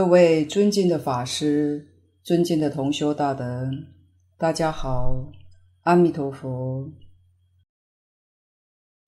[0.00, 1.86] 各位尊敬的法师、
[2.22, 3.70] 尊敬的同修大德，
[4.38, 5.30] 大家好，
[5.82, 6.90] 阿弥陀佛。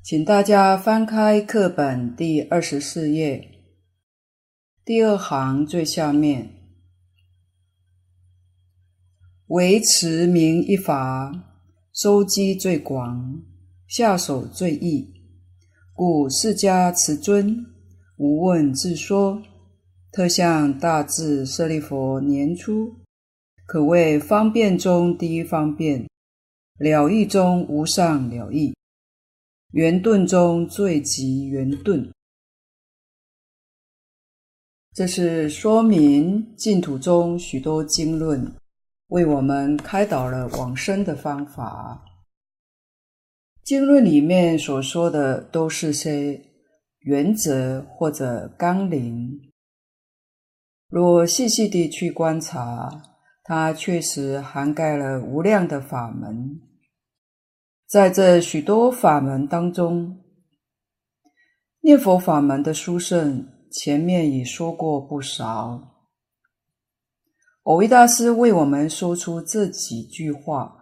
[0.02, 3.62] 请大家翻开课本第二十四页，
[4.84, 6.50] 第二行最下面，
[9.46, 11.32] 维持名一法，
[11.94, 13.42] 收集最广，
[13.86, 15.10] 下手最易，
[15.94, 17.64] 故释迦慈尊
[18.18, 19.42] 无问自说。
[20.12, 22.94] 特向大智舍利弗年初，
[23.64, 26.06] 可谓方便中第一方便，
[26.78, 28.74] 了义中无上了义，
[29.70, 32.12] 圆顿中最极圆顿。
[34.92, 38.52] 这是说明净土中许多经论，
[39.06, 42.04] 为我们开导了往生的方法。
[43.64, 46.38] 经论里面所说的都是些
[46.98, 49.51] 原则或者纲领。
[50.92, 53.02] 若细细地去观察，
[53.44, 56.60] 它确实涵盖了无量的法门。
[57.88, 60.22] 在这许多法门当中，
[61.80, 65.94] 念佛法门的殊胜，前面已说过不少。
[67.64, 70.76] 蕅益大师为我们说出这几句话，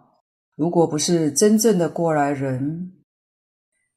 [0.57, 2.91] 如果不是真正的过来人，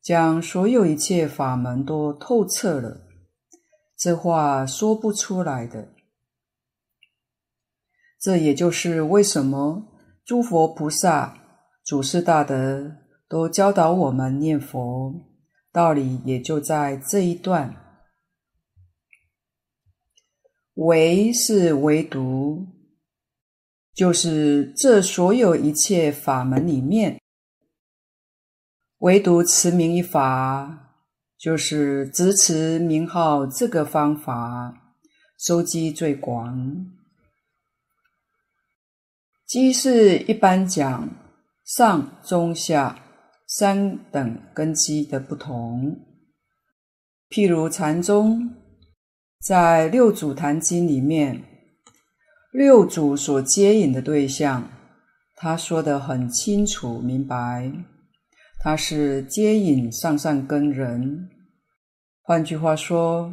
[0.01, 3.01] 将所有一切法门都透彻了，
[3.99, 5.89] 这话说不出来的。
[8.25, 9.83] 这也就是为什么
[10.25, 11.37] 诸佛菩萨、
[11.85, 12.91] 祖师大德
[13.29, 15.13] 都教导我们念佛，
[15.71, 17.77] 道理也就在这一段。
[20.73, 22.67] 唯是唯独，
[23.93, 27.21] 就是这所有一切法门里面，
[29.01, 30.97] 唯独持名一法，
[31.37, 34.95] 就是执持名号这个方法，
[35.39, 37.04] 收集最广。
[39.47, 41.09] 基是一般讲
[41.65, 42.99] 上中下
[43.47, 45.97] 三等根基的不同。
[47.29, 48.51] 譬如禅宗
[49.41, 51.43] 在六祖坛经里面，
[52.53, 54.71] 六祖所接引的对象，
[55.37, 57.71] 他说得很清楚明白，
[58.61, 61.29] 他是接引上上根人。
[62.23, 63.31] 换句话说，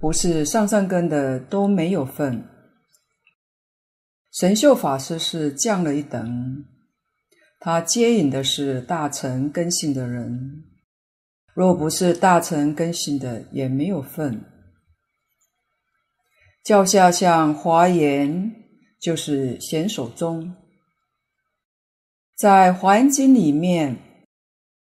[0.00, 2.44] 不是上上根的都没有份。
[4.32, 6.64] 神秀法师是降了一等，
[7.60, 10.64] 他接引的是大乘根性的人，
[11.52, 14.42] 若不是大乘根性的，也没有份。
[16.64, 18.54] 教下像华严，
[18.98, 20.56] 就是显手中，
[22.38, 23.98] 在华严经里面，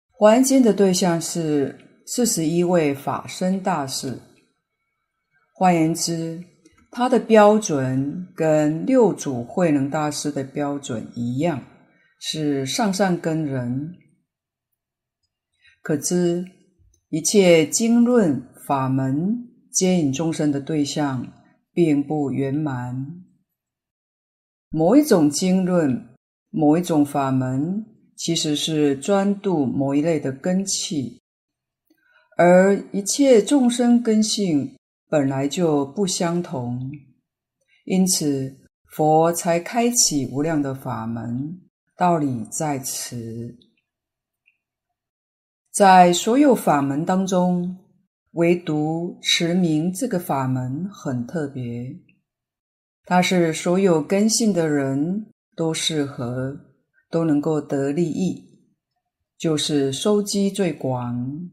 [0.09, 4.19] 华严经的对象是四十一位法身大士，
[5.53, 6.44] 换言之。
[6.97, 11.62] 他的标准跟六祖慧能大师的标准一样，
[12.21, 13.97] 是上上根人。
[15.81, 16.45] 可知
[17.09, 21.33] 一切经论法门接引众生的对象
[21.74, 23.25] 并不圆满。
[24.69, 26.01] 某一种经论、
[26.50, 31.21] 某一种法门，其实是专度某一类的根器，
[32.38, 34.77] 而一切众生根性。
[35.07, 36.92] 本来就不相同，
[37.86, 38.57] 因此
[38.92, 41.62] 佛才开启无量的法门，
[41.96, 43.56] 道理在此。
[45.72, 47.78] 在所有法门当中，
[48.31, 52.00] 唯独持名这个法门很特别，
[53.04, 56.58] 它是所有根性的人都适合，
[57.12, 58.58] 都能够得利益，
[59.38, 61.50] 就是收集最广。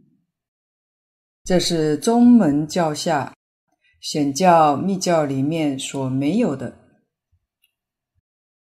[1.44, 3.34] 这是宗门教下。
[4.02, 6.76] 显教、密教里面所没有的，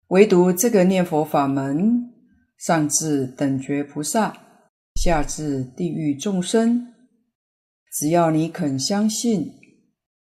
[0.07, 2.13] 唯独这个念佛法门，
[2.57, 4.33] 上至等觉菩萨，
[4.95, 6.93] 下至地狱众生，
[7.91, 9.51] 只要你肯相信，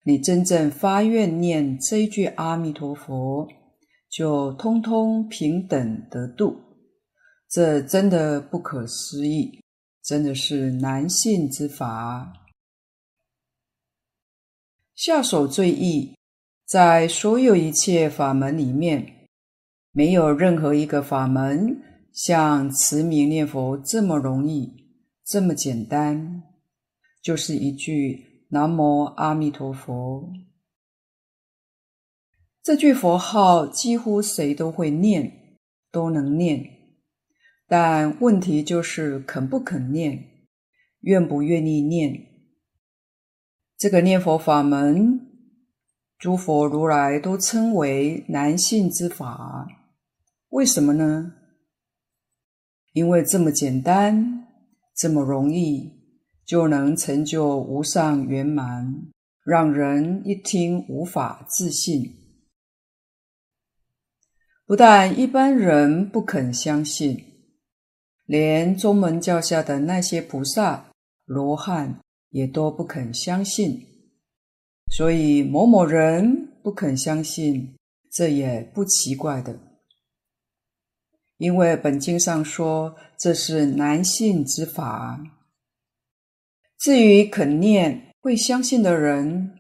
[0.05, 3.49] 你真正发愿念这一句阿弥陀佛，
[4.09, 6.57] 就通通平等得度。
[7.49, 9.61] 这真的不可思议，
[10.05, 12.33] 真的是难信之法。
[15.03, 16.15] 下手最易，
[16.67, 19.31] 在所有一切法门里面，
[19.93, 21.81] 没有任何一个法门
[22.13, 24.71] 像持名念佛这么容易，
[25.25, 26.43] 这么简单。
[27.23, 30.31] 就是一句“南无阿弥陀佛”，
[32.63, 35.57] 这句佛号几乎谁都会念，
[35.91, 36.63] 都能念。
[37.67, 40.23] 但问题就是肯不肯念，
[41.01, 42.27] 愿不愿意念。
[43.81, 45.27] 这个念佛法门，
[46.19, 49.67] 诸佛如来都称为难信之法，
[50.51, 51.33] 为什么呢？
[52.93, 54.47] 因为这么简单，
[54.95, 55.95] 这么容易，
[56.45, 58.95] 就能成就无上圆满，
[59.43, 62.05] 让人一听无法置信。
[64.67, 67.19] 不但一般人不肯相信，
[68.27, 70.93] 连宗门教下的那些菩萨、
[71.25, 71.99] 罗汉
[72.31, 73.87] 也都不肯相信。
[74.91, 77.77] 所以某某人不肯相信，
[78.11, 79.57] 这也不奇怪的，
[81.39, 85.23] 因为本经上说这是难信之法。
[86.77, 89.53] 至于肯念、会相信的人，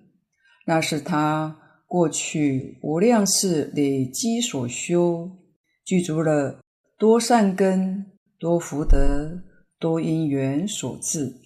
[0.67, 1.56] 那是他
[1.87, 5.31] 过去无量世累积所修，
[5.84, 6.61] 具足了
[6.99, 8.06] 多善根、
[8.38, 9.43] 多福德、
[9.78, 11.37] 多因缘所致。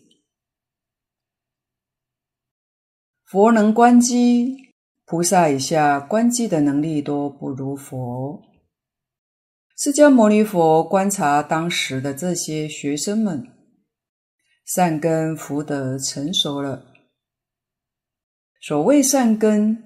[3.34, 4.56] 佛能观机，
[5.06, 8.40] 菩萨以下观机的能力都不如佛。
[9.76, 13.44] 释迦牟尼佛观察当时的这些学生们，
[14.64, 16.84] 善根福德成熟了。
[18.60, 19.82] 所谓善根，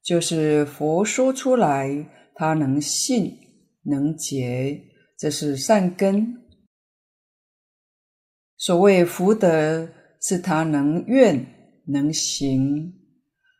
[0.00, 3.36] 就是佛说出来，他能信
[3.82, 4.80] 能解，
[5.18, 6.40] 这是善根。
[8.56, 9.88] 所谓福德，
[10.20, 11.54] 是他能愿。
[11.86, 12.92] 能行，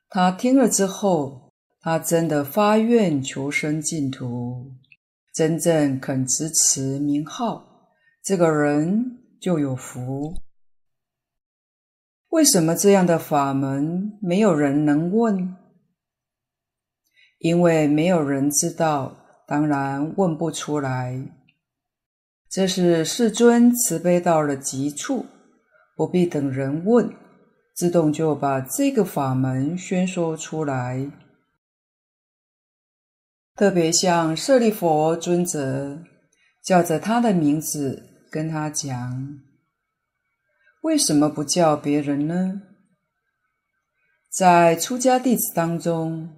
[0.08, 4.72] 他听了之后，他真的发愿求生净土，
[5.32, 7.90] 真正肯支持名号，
[8.24, 10.34] 这个人就有福。
[12.30, 15.56] 为什么这样的法门没有人能问？
[17.38, 19.16] 因为没有人知道，
[19.46, 21.32] 当然问不出来。
[22.48, 25.26] 这是世尊慈悲到了极处，
[25.96, 27.08] 不必等人问。
[27.76, 31.10] 自动就把这个法门宣说出来，
[33.54, 36.02] 特别像舍利佛尊者
[36.64, 39.42] 叫着他的名字跟他讲
[40.80, 42.62] ：“为什么不叫别人呢？”
[44.32, 46.30] 在出家弟子当中，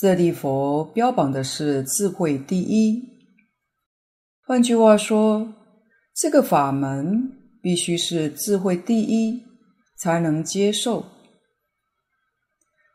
[0.00, 3.08] 舍利佛标榜的是智慧第一。
[4.44, 5.54] 换句话说，
[6.12, 7.30] 这个法门
[7.62, 9.51] 必须是智慧第一。
[10.02, 11.04] 才能接受，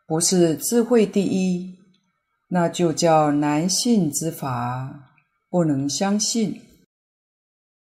[0.06, 1.78] 不是智慧第一，
[2.48, 5.14] 那就叫难信之法，
[5.48, 6.60] 不能相信。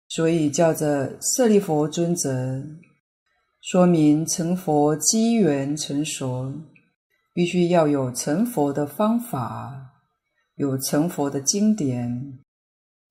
[0.08, 2.64] 所以叫着舍利弗尊者，
[3.62, 6.54] 说明成佛机缘成熟，
[7.34, 9.96] 必须要有成佛的方法，
[10.56, 12.40] 有成佛的经典。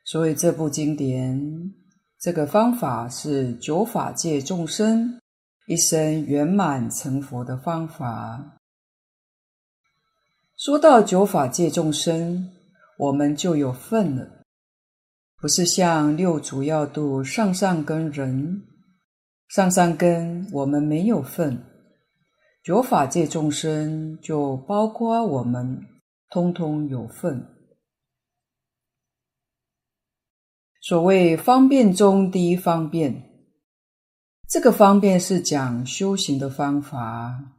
[0.06, 1.74] 所以这部经典，
[2.18, 5.20] 这个方法是九法界众生。
[5.68, 8.58] 一生圆满成佛的方法。
[10.56, 12.50] 说到九法界众生，
[12.96, 14.46] 我们就有份了，
[15.36, 18.62] 不是像六祖要度上上根人，
[19.48, 21.62] 上上根我们没有份，
[22.64, 25.82] 九法界众生就包括我们，
[26.30, 27.46] 通通有份。
[30.80, 33.27] 所谓方便中第一方便。
[34.48, 37.52] 这个方便是讲修行的方法，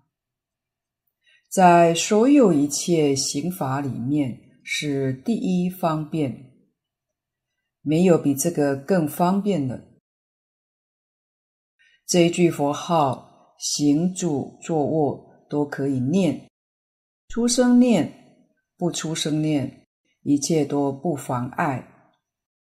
[1.48, 6.52] 在所有一切行法里面是第一方便，
[7.84, 10.00] 没有比这个更方便的。
[12.08, 16.50] 这一句佛号，行住坐卧都可以念，
[17.28, 18.12] 出声念，
[18.76, 19.86] 不出声念，
[20.24, 21.88] 一切都不妨碍。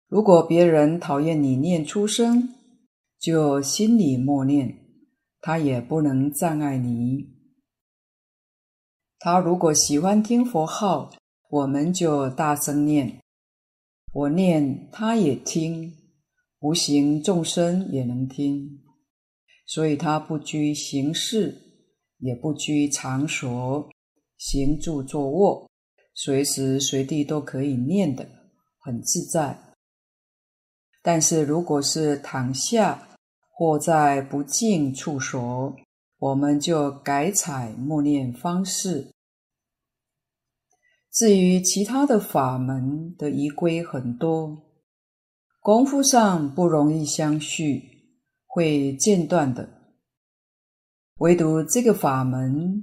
[0.06, 2.48] 如果别人讨厌你念出声，
[3.22, 4.78] 就心里默念，
[5.40, 7.24] 他也不能障碍你。
[9.20, 11.12] 他如果喜欢听佛号，
[11.48, 13.20] 我们就大声念，
[14.12, 15.96] 我念他也听，
[16.58, 18.80] 无形众生也能听。
[19.66, 21.56] 所以他不拘形式，
[22.18, 23.88] 也不拘场所，
[24.36, 25.70] 行住坐卧，
[26.12, 28.28] 随时随地都可以念的，
[28.80, 29.56] 很自在。
[31.00, 33.08] 但是如果是躺下，
[33.54, 35.76] 或在不净处所，
[36.18, 39.12] 我们就改采默念方式。
[41.12, 44.56] 至于其他的法门的仪规很多，
[45.60, 47.82] 功夫上不容易相续，
[48.46, 49.68] 会间断的。
[51.18, 52.82] 唯独这个法门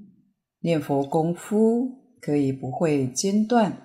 [0.59, 3.75] 念佛功夫可以不会间断，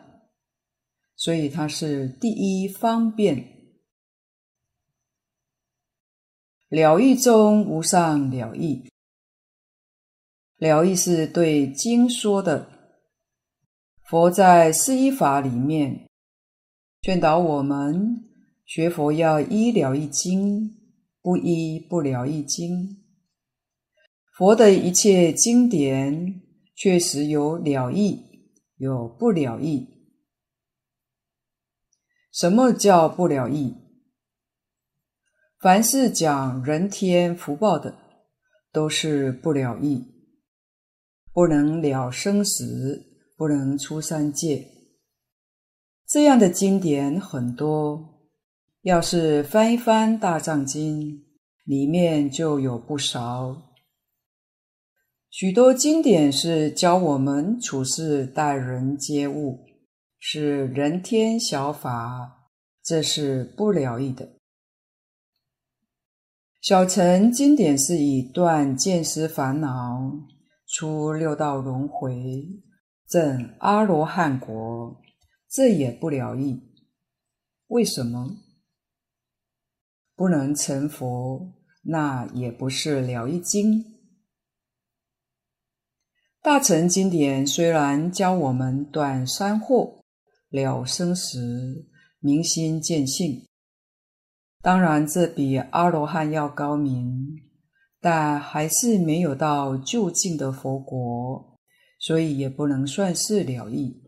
[1.17, 3.54] 所以它是第一方便。
[6.75, 8.91] 了义中无上了义，
[10.57, 12.69] 了义是对经说的，
[14.03, 16.09] 佛在四依法里面
[17.01, 18.25] 劝导我们
[18.67, 20.69] 学佛要依了义经，
[21.23, 23.05] 不依不了义经。
[24.37, 26.43] 佛的一切经典
[26.75, 28.21] 确实有了义，
[28.79, 29.89] 有不了义。
[32.33, 33.77] 什么叫不了义？
[35.65, 37.97] 凡是讲人天福报的，
[38.71, 40.05] 都是不了义，
[41.33, 43.15] 不能了生死。
[43.37, 44.65] 不能出三界，
[46.07, 48.31] 这样的经典很多。
[48.83, 51.01] 要是翻一翻《大藏经》，
[51.65, 53.73] 里面就有不少。
[55.31, 59.59] 许多经典是教我们处事待人接物，
[60.21, 62.53] 是人天小法，
[62.85, 64.34] 这是不了义的。
[66.65, 70.01] 小乘经典是以断见思烦恼，
[70.67, 72.43] 出六道轮回。
[73.07, 74.99] 证阿罗汉果，
[75.47, 76.63] 这也不了义。
[77.67, 78.39] 为什么？
[80.17, 81.53] 不能成佛，
[81.83, 83.85] 那也不是了义经。
[86.41, 90.01] 大乘经典虽然教我们断三惑、
[90.49, 91.91] 了生死、
[92.21, 93.47] 明心见性，
[94.65, 97.39] 当然这比阿罗汉要高明，
[98.01, 101.53] 但还是没有到就近的佛国。
[102.01, 104.03] 所以也不能算是了义。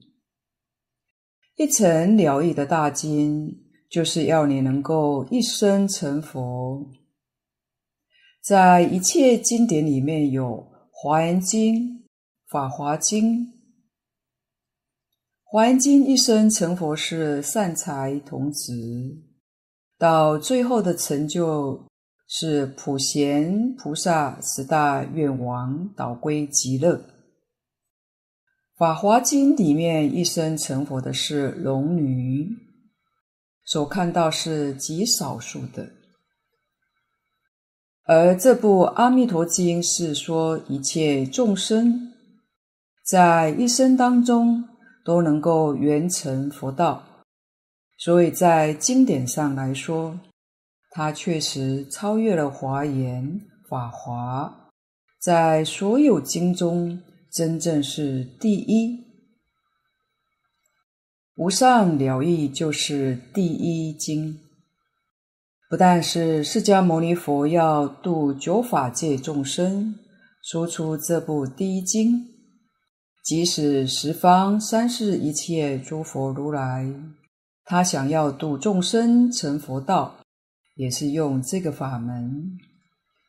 [1.56, 3.58] 一乘了义的大经，
[3.90, 6.90] 就是要你能够一生成佛。
[8.42, 10.44] 在一切经典里面有
[10.90, 11.75] 《华严经》
[12.50, 13.46] 《法华经》。
[15.44, 18.75] 《华严经》一生成佛是善财童子，
[19.99, 21.87] 到最后的成就
[22.29, 26.97] 是普贤菩萨十大愿王，导归极乐。
[28.79, 32.47] 《法华经》里面一生成佛的是龙女，
[33.65, 35.88] 所看到是极少数的，
[38.05, 42.12] 而这部《阿弥陀经》是说一切众生
[43.03, 44.62] 在一生当中
[45.03, 47.03] 都能够圆成佛道，
[47.99, 50.19] 所以在经典上来说，
[50.91, 53.25] 它确实超越了《华严》
[53.69, 54.69] 《法华》，
[55.21, 57.03] 在所有经中。
[57.29, 59.05] 真正是第一，
[61.35, 64.38] 无上了义就是第一经。
[65.69, 69.97] 不但是释迦牟尼佛要度九法界众生，
[70.43, 72.25] 说出这部第一经，
[73.23, 76.91] 即使十方三世一切诸佛如来，
[77.68, 80.20] 他想要度众生成佛道，
[80.76, 82.56] 也是用这个法门，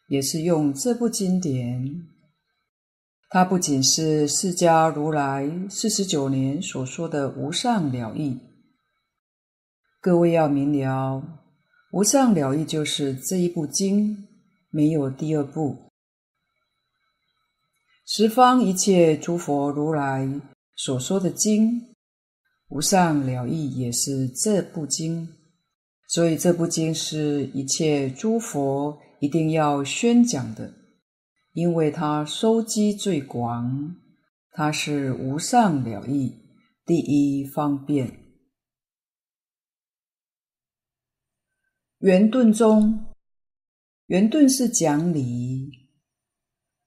[0.10, 2.08] 也是用这部经典。
[3.30, 8.40] 它不仅是释迦如来四十九年所说的无上了义，
[10.00, 11.24] 各位要明了，
[11.92, 14.28] 无上了义就是这一部经，
[14.70, 15.90] 没有第二部。
[18.06, 20.40] 十方一切诸佛如来
[20.76, 21.87] 所说的经，
[22.70, 25.30] 无上了义也是这部经，
[26.08, 30.74] 所以这部经是一切诸佛一定要宣讲的。
[31.54, 33.96] 因为它收集最广，
[34.52, 36.36] 它是无上了义
[36.86, 38.20] 第一方便。
[42.00, 43.08] 圆顿中，
[44.06, 45.72] 圆顿是讲理，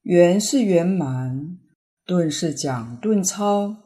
[0.02, 1.58] 圆是圆满，
[2.06, 3.76] 顿是讲顿超，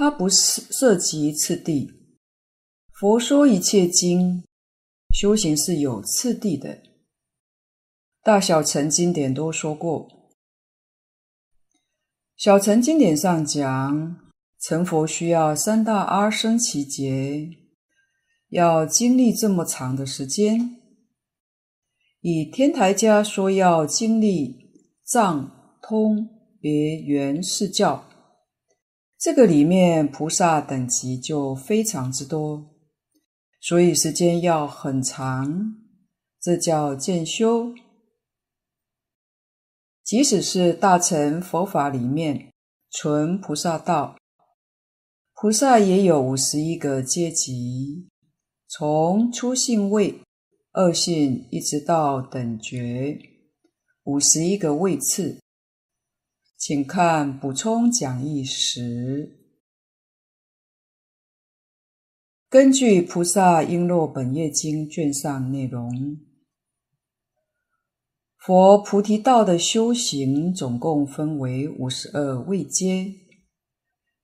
[0.00, 1.92] 它不是涉及次第。
[2.92, 4.44] 佛说一切经，
[5.12, 6.78] 修行是有次第的。
[8.22, 10.08] 大小乘经典都说过，
[12.36, 17.48] 小乘经典上讲，成佛需要三大阿僧只劫，
[18.50, 20.76] 要经历这么长的时间。
[22.20, 24.70] 以天台家说要经历
[25.02, 26.28] 藏、通、
[26.60, 28.07] 别、圆四教，
[29.18, 32.70] 这个里面菩萨等级就非常之多，
[33.60, 35.74] 所以时间要很长，
[36.40, 37.74] 这叫渐修。
[40.04, 42.52] 即使是大乘佛法里面，
[42.92, 44.16] 纯菩萨道，
[45.34, 48.08] 菩萨也有五十一个阶级，
[48.68, 50.22] 从初信位、
[50.70, 53.18] 二信一直到等觉，
[54.04, 55.40] 五十一个位次。
[56.58, 59.38] 请看补充讲义十，
[62.48, 66.18] 根据《菩萨璎珞本业经》卷上内容。
[68.38, 73.14] 佛菩提道的修行总共分为五十二位阶，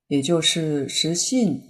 [0.08, 1.62] 也就是实信、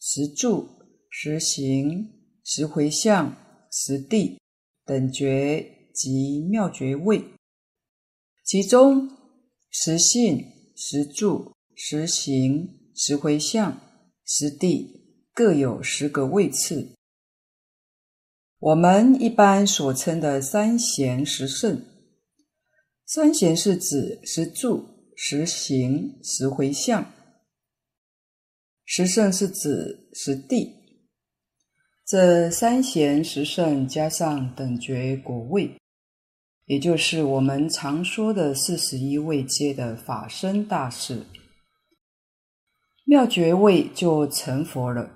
[0.00, 0.66] 实住、
[1.10, 2.10] 实行、
[2.42, 3.36] 实回向、
[3.70, 4.40] 实地
[4.86, 7.22] 等觉及妙觉位，
[8.42, 9.10] 其中
[9.78, 13.78] 实信、实住、实行、实回向、
[14.24, 16.94] 实地各有十个位次。
[18.58, 21.84] 我们一般所称的三贤十圣，
[23.04, 27.04] 三贤是指实住、实行、实回向；
[28.86, 30.72] 十圣是指实地。
[32.06, 35.76] 这三贤十圣加上等觉果位，
[36.66, 41.24] 也就是我们常说的四十一位阶的法身大士，
[43.04, 45.14] 妙觉位就成佛了。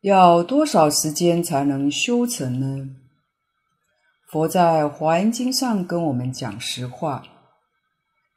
[0.00, 2.96] 要多少时间才能修成呢？
[4.28, 7.22] 佛在《华严经》上跟我们讲实话，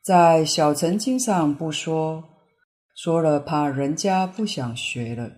[0.04, 2.24] 在《小乘经》上不说，
[2.96, 5.30] 说了怕人家不想学了。《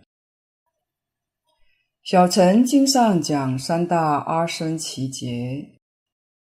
[2.06, 5.28] 小乘经》上讲三大阿僧祇劫，《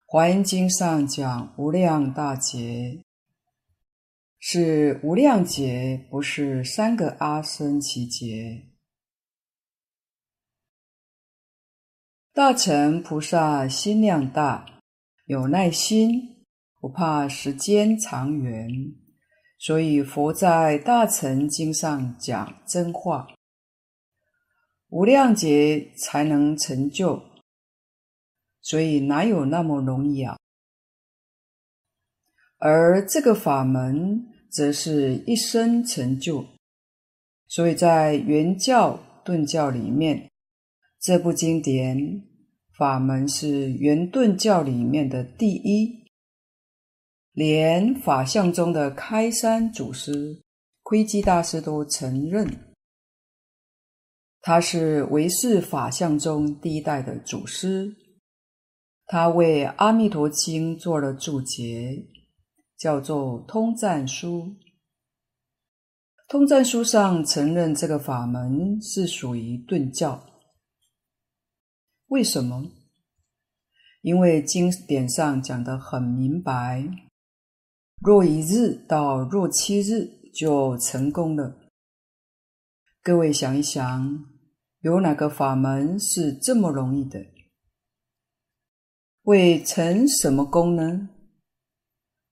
[0.05, 3.01] 华严经》上讲无量大劫，
[4.37, 8.67] 是无量劫，不是三个阿僧祇劫。
[12.35, 14.63] 大乘菩萨心量大，
[15.25, 16.45] 有耐心，
[16.79, 18.69] 不怕时间长远，
[19.57, 23.27] 所以佛在大乘经上讲真话，
[24.89, 27.21] 无量劫才能成就，
[28.61, 30.37] 所以哪有那么容易啊？
[32.57, 36.45] 而这个法门则是一生成就，
[37.47, 40.29] 所以在圆教、顿教里面。
[40.99, 42.23] 这部经典
[42.75, 46.05] 法门是圆顿教里面的第一，
[47.33, 50.41] 连法相中的开山祖师
[50.81, 52.66] 窥基大师都承认，
[54.47, 57.93] 他是唯识法相中第一代的祖师。
[59.05, 62.07] 他为《阿弥陀经》做了注解，
[62.77, 64.43] 叫做《通赞书》。
[66.29, 70.25] 《通赞书》上承认这个法门是属于顿教。
[72.05, 72.71] 为什么？
[74.01, 76.87] 因为经典上讲得很明白，
[77.99, 81.57] 若一日到若七日就成功了。
[83.03, 84.36] 各位想一想，
[84.87, 87.19] 有哪个法门是这么容易的？
[89.23, 91.09] 为成什么功呢？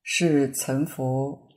[0.01, 1.49] 是成佛。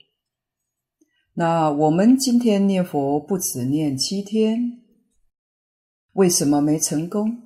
[1.34, 4.82] 那我们今天念佛不止念七天，
[6.14, 7.42] 为什么没成功？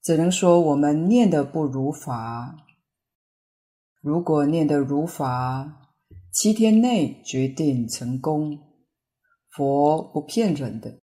[0.00, 2.68] 只能说我们念的不如法。
[4.00, 5.90] 如果念得如法，
[6.30, 8.56] 七天内决定成功。
[9.50, 11.00] 佛不骗人的，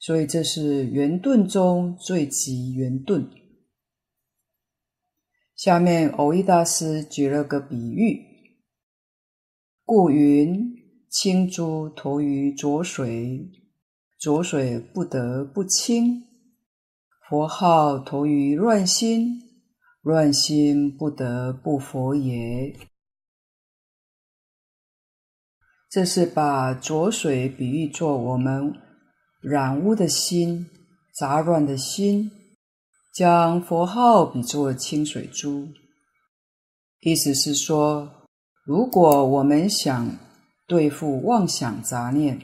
[0.00, 3.30] 所以这是圆顿中最极圆顿。
[5.54, 8.24] 下面蕅益大师举了个比喻，
[9.84, 10.74] 故云：
[11.10, 13.50] 清珠投于浊水，
[14.18, 16.22] 浊水不得不清。
[17.28, 19.42] 佛号投于乱心，
[20.00, 22.74] 乱心不得不佛也。
[25.90, 28.72] 这是把浊水比喻作我们
[29.40, 30.68] 染污的心、
[31.14, 32.30] 杂乱的心，
[33.14, 35.68] 将佛号比作清水珠。
[37.00, 38.26] 意思是说，
[38.64, 40.16] 如果我们想
[40.66, 42.40] 对付妄想杂念，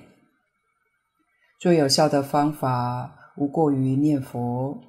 [1.60, 3.12] 最有效的方法。
[3.38, 4.80] 无过于念佛，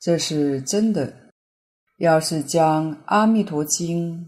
[0.00, 1.30] 这是真的。
[1.98, 4.18] 要是将《阿弥陀经》《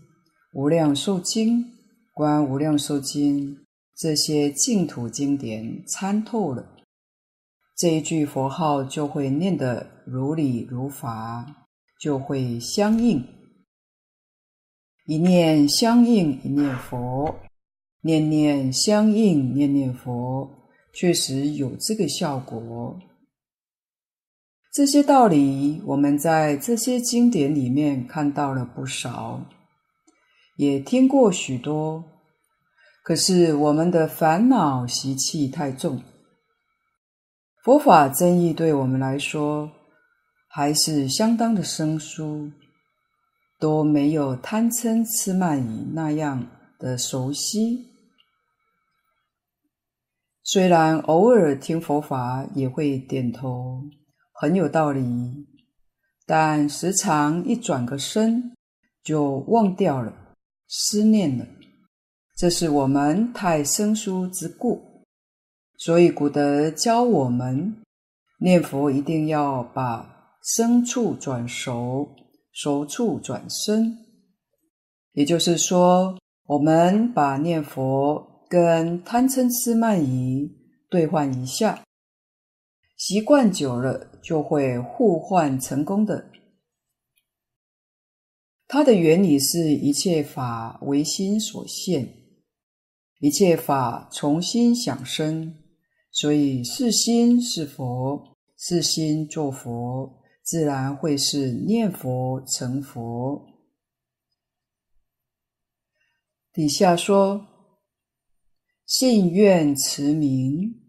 [0.53, 1.59] 无量寿经》
[2.12, 3.57] 《观无量寿经》
[3.96, 6.76] 这些净土经典参透了，
[7.76, 11.66] 这一句佛号就会念得如理如法，
[12.00, 13.24] 就会相应。
[15.07, 17.35] 一念相应，一念佛；
[18.02, 20.48] 念念相应，念念佛。
[20.94, 22.98] 确实有这个效果。
[24.72, 29.44] 这些道理，我们在这些经典里面看到了不少，
[30.57, 32.12] 也听过许多。
[33.03, 36.01] 可是我们的烦恼习气太重，
[37.65, 39.71] 佛法真义对我们来说
[40.47, 42.53] 还是相当的生疏，
[43.59, 46.47] 都没有贪嗔痴慢疑那样
[46.79, 47.88] 的熟悉。
[50.45, 53.83] 虽然偶尔听佛法也会点头，
[54.33, 55.47] 很有道理，
[56.27, 58.53] 但时常一转个身
[59.03, 60.12] 就忘掉了，
[60.69, 61.45] 思念了。
[62.35, 65.05] 这是我们太生疏之故，
[65.77, 67.77] 所以古德教我们
[68.40, 72.09] 念佛一定要把生处转熟，
[72.51, 73.97] 熟处转生。
[75.12, 80.51] 也就是说，我们把念佛跟贪嗔痴慢疑
[80.90, 81.85] 兑换一下，
[82.97, 86.31] 习惯久了就会互换成功的。
[88.66, 92.21] 它的原理是一切法唯心所现，
[93.22, 95.54] 一切法从心想生，
[96.11, 103.46] 所以是心是佛，是心作佛，自然会是念佛成佛。
[106.52, 107.46] 底下说，
[108.87, 110.82] 信愿持名，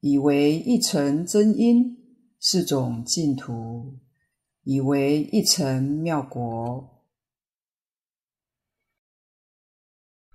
[0.00, 1.96] 以为一尘真因，
[2.40, 4.00] 是种净土，
[4.64, 6.93] 以为一尘妙国。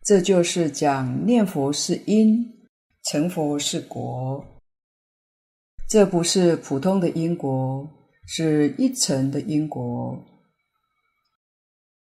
[0.10, 2.44] 这就是讲念佛是因，
[3.12, 4.44] 成佛是果。
[5.88, 7.88] 这不是普通的因果，
[8.26, 10.26] 是一层的因果。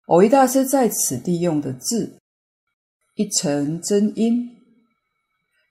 [0.06, 2.18] 蕅益大师在此地用的字
[3.16, 4.50] “一层真因”，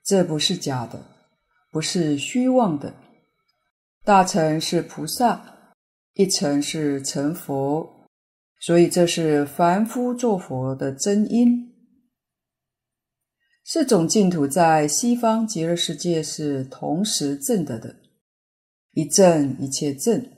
[0.04, 1.06] 这不是假的，
[1.70, 2.96] 不是虚妄的。
[4.04, 5.76] 大乘是菩萨，
[6.16, 8.08] 一层是成佛，
[8.60, 11.72] 所以这是凡夫作佛的真因。
[13.66, 17.96] 四种净土在西方极乐世界是同时证得的，
[18.92, 20.30] 一证一切证，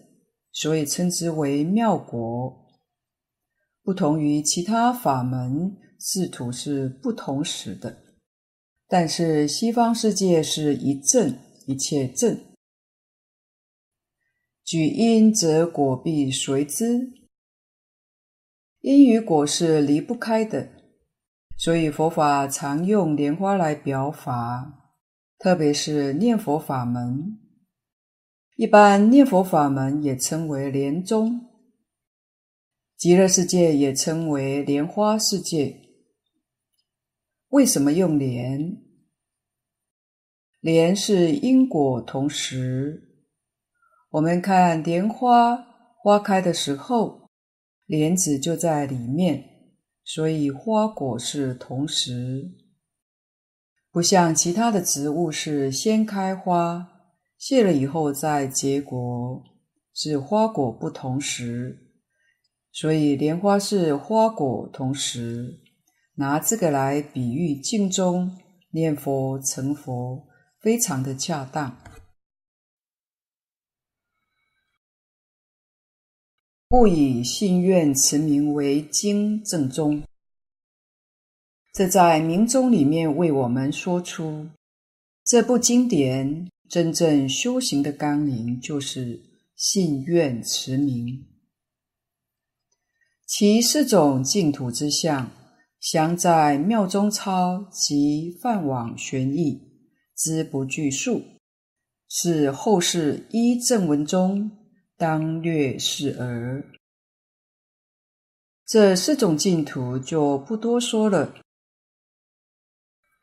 [0.51, 2.63] 所以称之为妙国。
[3.81, 7.97] 不同于其他法门，四土是不同时的，
[8.87, 11.35] 但是西方世界是一证
[11.65, 12.39] 一切证。
[14.63, 17.11] 举因则果必随之，
[18.81, 20.74] 因与果是离不开的。
[21.57, 24.93] 所以佛法常用莲花来表法，
[25.39, 27.39] 特别是念佛法门。
[28.57, 31.41] 一般念佛法门也称为莲宗，
[32.97, 35.81] 极乐世界也称为莲花世界。
[37.49, 38.77] 为什么用莲？
[40.59, 43.01] 莲是因果同时。
[44.11, 45.57] 我们看莲花
[46.01, 47.29] 花开的时候，
[47.85, 49.54] 莲子就在里面。
[50.05, 52.51] 所以花果是同时，
[53.91, 56.87] 不像其他的植物是先开花，
[57.39, 59.43] 谢了以后再结果，
[59.93, 61.81] 是花果不同时。
[62.71, 65.59] 所以莲花是花果同时，
[66.15, 68.37] 拿这个来比喻经中
[68.71, 70.27] 念佛成佛，
[70.61, 71.75] 非常的恰当。
[76.77, 80.03] 故以信愿持名为经正宗，
[81.73, 84.49] 这在明宗里面为我们说出
[85.23, 89.21] 这部经典真正修行的纲领，就是
[89.55, 91.25] 信愿持名。
[93.25, 95.31] 其四种净土之相，
[95.79, 99.53] 详在《妙中钞》及《梵网玄义》，
[100.13, 101.23] 兹不具述，
[102.09, 104.51] 是后世依正文中。
[104.97, 106.63] 当略示儿，
[108.65, 111.35] 这四种净土就不多说了。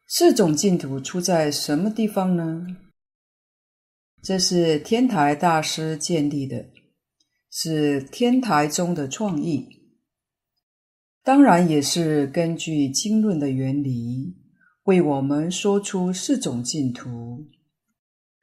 [0.06, 2.66] 四种净土出在什么地方呢？
[4.22, 6.66] 这是天台大师建立的，
[7.50, 9.66] 是天台宗的创意，
[11.24, 14.36] 当然也是根据经论的原理，
[14.84, 17.46] 为我们说出四种净土。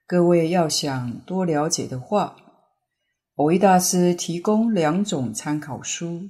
[0.08, 2.49] 各位要想多了解的话，
[3.40, 6.28] 蕅益大师提供两种参考书，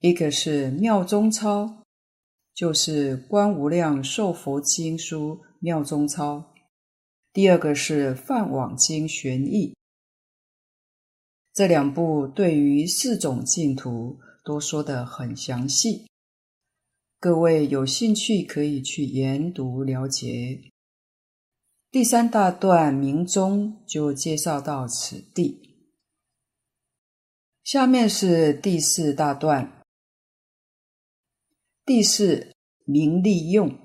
[0.00, 1.64] 一个是《妙中钞》，
[2.54, 6.36] 就是《观无量寿佛经书》《妙中钞》；
[7.32, 9.70] 第二个是《梵网经玄义》。
[11.54, 16.06] 这两部对于四种净土都说得很详细，
[17.18, 20.60] 各位有兴趣可以去研读了解。
[21.90, 25.71] 第三大段明宗就介绍到此地。
[27.64, 29.84] 下面是第四大段，
[31.86, 32.52] 第四
[32.84, 33.78] 名利用，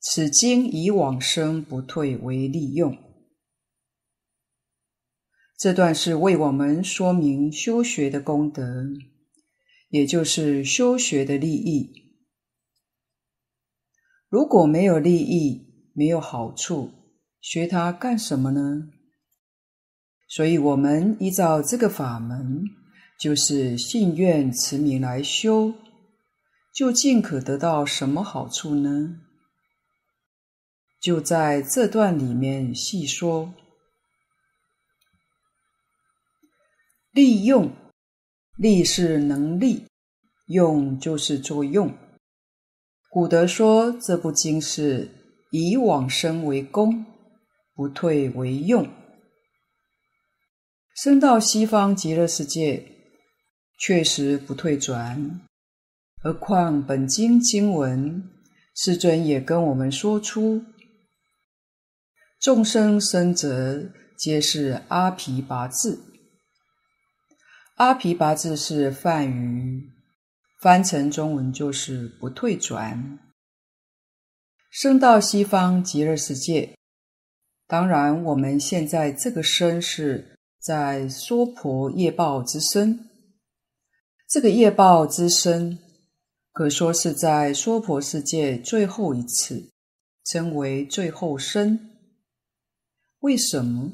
[0.00, 2.98] 此经以往生不退为利用。
[5.56, 8.84] 这段是为我们说明修学的功德，
[9.90, 11.92] 也就是修学的利益。
[14.28, 16.90] 如果没有利益，没有好处，
[17.40, 18.90] 学它干什么呢？
[20.26, 22.64] 所以，我们依照这个法门。
[23.18, 25.74] 就是信愿持名来修，
[26.72, 29.20] 究竟可得到什么好处呢？
[31.00, 33.54] 就在这段里面细说。
[37.10, 37.72] 利用，
[38.56, 39.86] 利是能力，
[40.46, 41.92] 用就是作用。
[43.10, 45.10] 古德说这部经是
[45.50, 47.06] 以往生为功，
[47.74, 48.88] 不退为用。
[50.94, 52.97] 生到西方极乐世界，
[53.78, 55.40] 确实不退转。
[56.20, 58.28] 何况本经经文，
[58.74, 60.64] 世尊也跟我们说出，
[62.40, 65.98] 众生生者皆是阿鞞跋致。
[67.76, 69.88] 阿鞞跋致是梵语，
[70.60, 73.18] 翻成中文就是不退转。
[74.70, 76.76] 生到西方极乐世界，
[77.66, 80.34] 当然我们现在这个身是。
[80.60, 83.07] 在娑婆业报之身，
[84.28, 85.78] 这个业报之身，
[86.52, 89.70] 可说是在娑婆世界最后一次，
[90.22, 91.80] 称为最后生。
[93.20, 93.90] 为什么？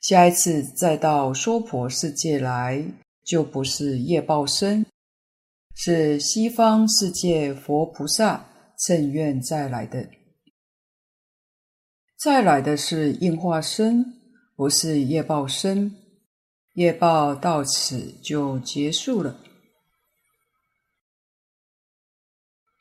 [0.00, 2.84] 下一次再到娑婆世界来，
[3.24, 4.84] 就不是业报生，
[5.74, 8.50] 是西方世界佛菩萨
[8.86, 10.10] 正愿再来的，
[12.18, 14.14] 再来的是应化身。
[14.54, 15.94] 不是业报生，
[16.78, 19.36] 业报到此就结束了。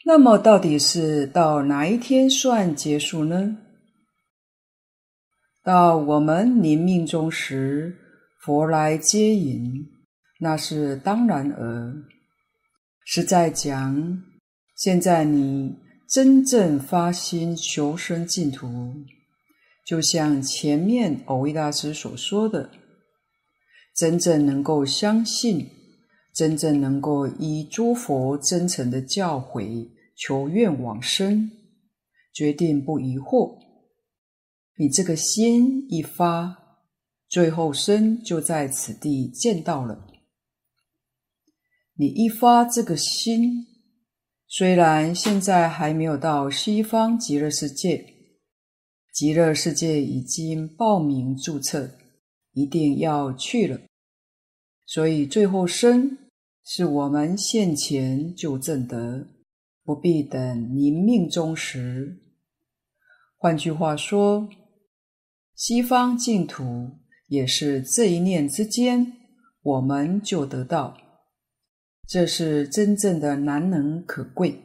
[0.06, 3.58] 那么，到底是到哪一天算结束呢？
[5.64, 7.98] 到我们临命终时，
[8.46, 9.90] 佛来接引，
[10.40, 11.96] 那是当然尔。
[13.04, 14.24] 实在讲，
[14.76, 15.76] 现在你
[16.08, 18.94] 真正发心求生净土。
[19.84, 22.70] 就像前面蕅益大师所说的，
[23.98, 25.68] 真正能够相信，
[26.32, 31.50] 真正能够依诸佛真诚的教诲求愿往生，
[32.32, 33.58] 决定不疑惑。
[34.78, 36.56] 你这个心一发，
[37.28, 40.06] 最后生就在此地见到了。
[41.96, 43.66] 你一发这个心，
[44.48, 48.14] 虽然现在还没有到西方极乐世界。
[49.12, 51.90] 极乐世界已经报名注册，
[52.54, 53.80] 一定要去了。
[54.88, 56.18] 所以最后生
[56.64, 59.28] 是我们现前就证得，
[59.84, 62.18] 不必等临命终时。
[63.38, 64.50] 换句话说，
[65.54, 66.90] 西方净土
[67.28, 69.14] 也是这一念之间，
[69.62, 70.98] 我们就得到。
[72.08, 74.60] 这是真正的难能可贵，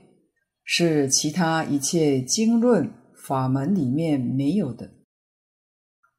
[0.65, 2.91] 是其他一切经论。
[3.25, 4.91] 法门里面没有的。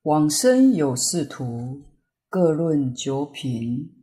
[0.03, 1.81] 往生有四途，
[2.33, 3.93] 各论九品。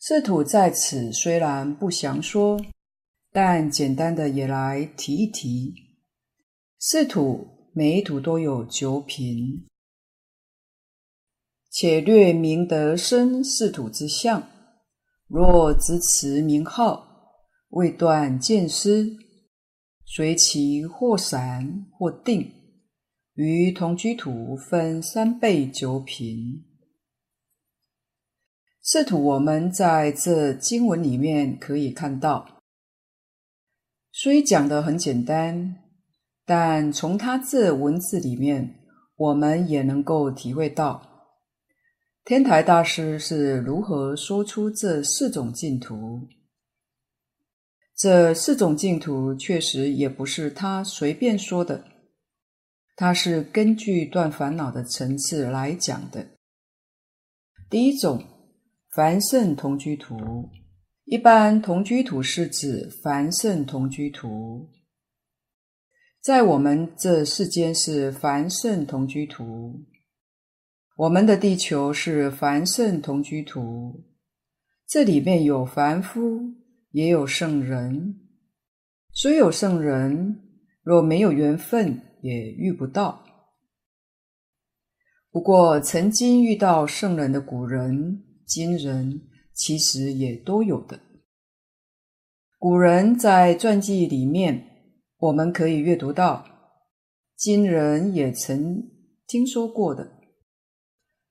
[0.00, 2.60] 四土在此虽然不详说，
[3.30, 5.72] 但简单的也来提一提。
[6.80, 9.64] 四土每一土都有九品，
[11.70, 14.42] 且略明得生四土之相。
[15.28, 17.06] 若执持名号，
[17.68, 19.16] 未断见思。
[20.04, 22.55] 随其或散或定，
[23.36, 26.64] 于同居土分三辈九品。
[28.80, 32.62] 四土我们在这经文里面可以看到，
[34.10, 35.76] 虽讲得很简单，
[36.46, 38.74] 但从他这文字里面，
[39.16, 41.36] 我们也能够体会到
[42.24, 46.26] 天台大师是如何说出这四种净土。
[47.94, 51.84] 这四种净土确实也不是他随便说的，
[52.96, 56.26] 它是根据断烦恼的层次来讲的。
[57.70, 58.24] 第一种，
[58.90, 60.48] 凡圣同居土，
[61.04, 64.70] 一般同居土是指凡圣同居土，
[66.20, 69.84] 在我们这世间是凡圣同居土，
[70.96, 74.04] 我们的地球是凡圣同居土，
[74.88, 76.54] 这里面有凡夫。
[76.92, 78.20] 也有圣人，
[79.12, 80.40] 虽有圣人，
[80.82, 83.24] 若没有缘分，也遇不到。
[85.30, 89.22] 不过，曾经遇到圣人的古人、今人，
[89.54, 90.98] 其实也都有的。
[92.58, 94.66] 古人在传记里面，
[95.18, 96.44] 我们可以阅读到，
[97.36, 98.82] 今人也曾
[99.26, 100.10] 听说过的。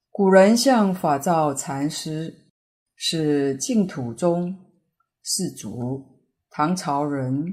[0.10, 2.52] 古人像法照禅师，
[2.96, 4.56] 是净土宗。
[5.28, 7.52] 世祖，唐朝人，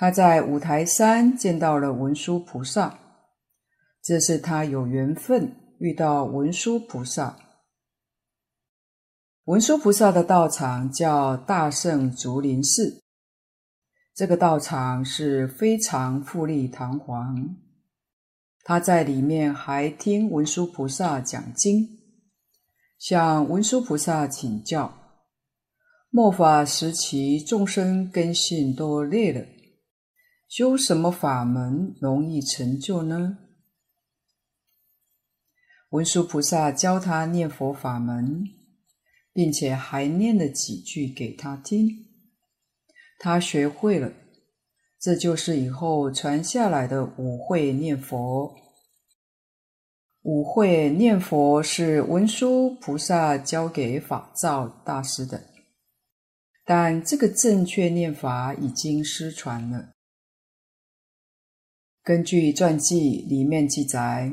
[0.00, 3.00] 他在五台山见到了文殊菩萨，
[4.00, 7.36] 这是他有缘分遇到文殊菩萨。
[9.46, 13.02] 文殊菩萨的道场叫大圣竹林寺，
[14.14, 17.56] 这个道场是非常富丽堂皇。
[18.62, 21.88] 他在里面还听文殊菩萨讲经，
[23.00, 24.94] 向文殊菩萨请教。
[26.10, 29.44] 末法时期，众生根性都劣了，
[30.48, 33.36] 修什么法门容易成就呢？
[35.90, 38.44] 文殊菩萨教他念佛法门，
[39.32, 42.06] 并且还念了几句给他听，
[43.18, 44.10] 他学会了，
[44.98, 48.54] 这就是以后传下来的五会念佛。
[50.22, 55.42] 五会念佛是文殊菩萨教给法照大师的。
[56.64, 59.94] 但这个正确念法已经失传了。
[62.08, 64.32] 根据传记里面记载，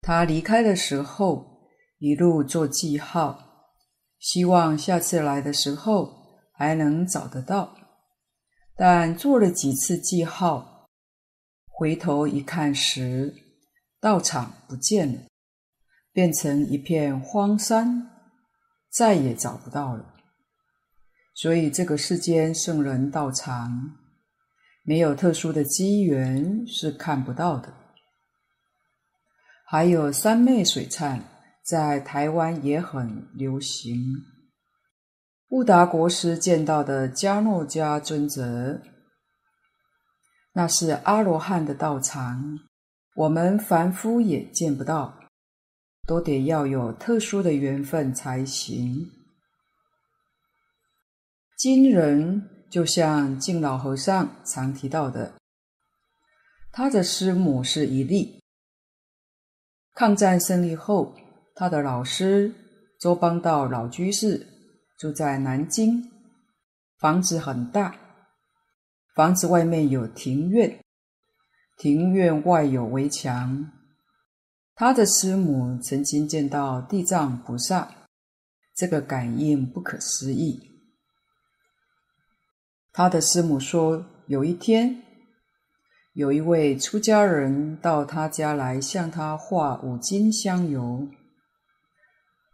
[0.00, 3.68] 他离开的时候一路做记号，
[4.18, 6.10] 希望下次来的时候
[6.54, 7.76] 还能找得到。
[8.74, 10.88] 但做了几次记号，
[11.68, 13.34] 回头一看时，
[14.00, 15.18] 道场不见了，
[16.10, 18.12] 变成一片荒山，
[18.90, 20.14] 再也找不到了。
[21.34, 23.98] 所以，这个世间圣人道场
[24.86, 27.74] 没有特殊的机缘是看不到的。
[29.66, 31.20] 还有三昧水忏，
[31.64, 34.00] 在台湾也很流行。
[35.48, 38.80] 乌达国师见到的迦诺迦尊者，
[40.52, 42.60] 那是阿罗汉的道场，
[43.16, 45.18] 我们凡夫也见不到，
[46.06, 49.10] 都得要有特殊的缘分才行。
[51.56, 55.32] 今人就像净老和尚常提到的，
[56.70, 58.42] 他的师母是一例。
[59.94, 61.14] 抗战胜利后，
[61.54, 62.54] 他的老师
[63.00, 64.46] 周邦道老居士
[64.98, 66.06] 住在南京，
[66.98, 67.96] 房子很大，
[69.14, 70.78] 房子外面有庭院，
[71.78, 73.72] 庭院外有围墙。
[74.74, 77.90] 他的师母曾经见到地藏菩萨，
[78.74, 80.75] 这个感应不可思议。
[82.96, 85.02] 他的师母说，有一天，
[86.14, 91.06] 有一位出家人到他家来向他画五金香油。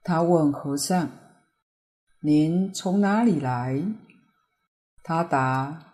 [0.03, 1.12] 他问和尚
[2.22, 3.84] ：“您从哪里来？”
[5.05, 5.93] 他答：“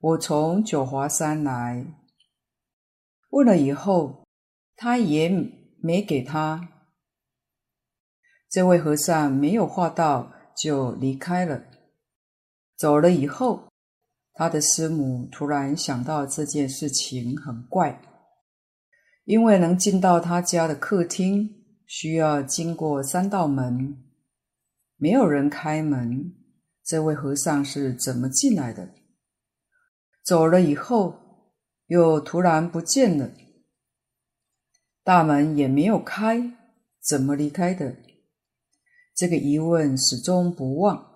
[0.00, 1.84] 我从九华山来。”
[3.28, 4.24] 问了以后，
[4.74, 5.28] 他也
[5.82, 6.66] 没给他。
[8.48, 11.64] 这位和尚没有画到，就离开了。
[12.74, 13.68] 走了以后，
[14.34, 18.00] 他的师母突然想到这件事情很怪，
[19.24, 21.48] 因为能进到他家的客厅
[21.86, 24.02] 需要经过三道门，
[24.96, 26.34] 没有人开门，
[26.82, 28.88] 这位和尚是怎么进来的？
[30.24, 31.14] 走了以后
[31.88, 33.30] 又突然不见了，
[35.04, 36.40] 大门也没有开，
[37.06, 37.96] 怎么离开的？
[39.14, 41.12] 这个疑问始终不忘。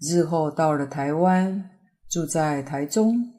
[0.00, 1.77] 日后到了台湾。
[2.08, 3.34] 住在台中，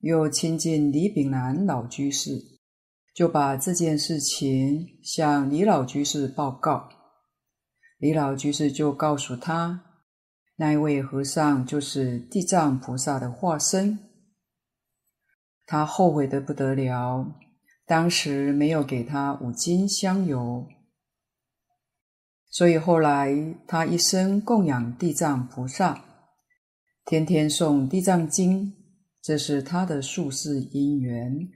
[0.00, 2.42] 又亲近李炳南老居士，
[3.14, 6.88] 就把这件事情向李老居士报告。
[7.98, 9.84] 李老居士就告诉他，
[10.56, 13.96] 那一位和尚就是地藏菩萨的化身。
[15.64, 17.32] 他后悔得不得了，
[17.86, 20.66] 当时没有给他五金香油，
[22.48, 26.06] 所以后来他一生供养地藏菩萨。
[27.04, 28.66] 天天诵《地藏经》，
[29.20, 31.48] 这是他的宿世因缘，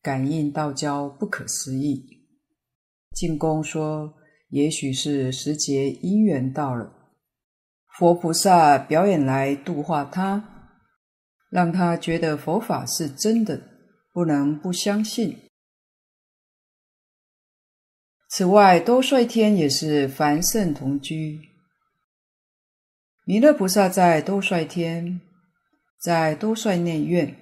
[0.00, 2.28] 感应道交不可思议。
[3.12, 4.14] 进公说，
[4.50, 6.92] 也许是时节因缘到了，
[7.98, 10.72] 佛菩萨表演来度化他，
[11.50, 13.60] 让他觉得佛法是真的，
[14.12, 15.36] 不能不相信。
[18.28, 21.40] 此外，多帅天也是凡圣同居。
[23.28, 25.20] 弥勒菩萨在兜率天，
[26.00, 27.36] 在兜率内院，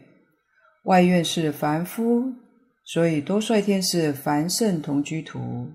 [0.85, 2.33] 外院是凡夫，
[2.87, 5.75] 所以兜率天是凡圣同居土。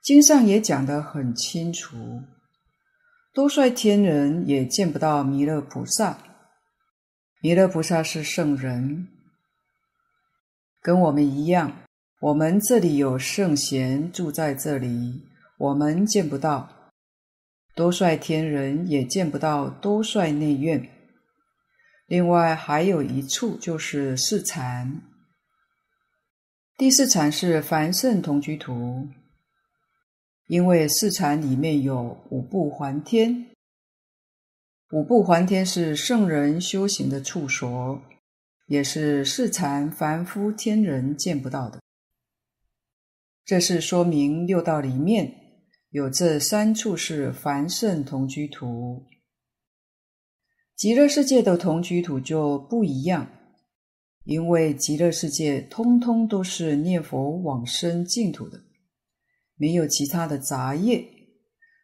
[0.00, 2.22] 经上也讲得很清楚，
[3.34, 6.16] 兜率天人也见不到弥勒菩萨。
[7.42, 9.08] 弥勒菩萨是圣人，
[10.80, 11.80] 跟我们一样，
[12.20, 15.24] 我们这里有圣贤住在这里，
[15.58, 16.77] 我们见不到。
[17.78, 20.90] 多帅天人也见不到多帅内院。
[22.06, 25.00] 另外还有一处就是四禅，
[26.76, 29.06] 第四禅是凡圣同居图。
[30.48, 33.46] 因为四禅里面有五部还天，
[34.90, 38.02] 五部还天是圣人修行的处所，
[38.66, 41.80] 也是四禅凡夫天人见不到的。
[43.44, 45.47] 这是说明六道里面
[45.90, 49.06] 有这三处是凡圣同居土，
[50.76, 53.26] 极乐世界的同居土就不一样，
[54.24, 58.60] 因为极乐世界通通都是念佛往生净土的。
[59.56, 61.02] 没有其他的杂业，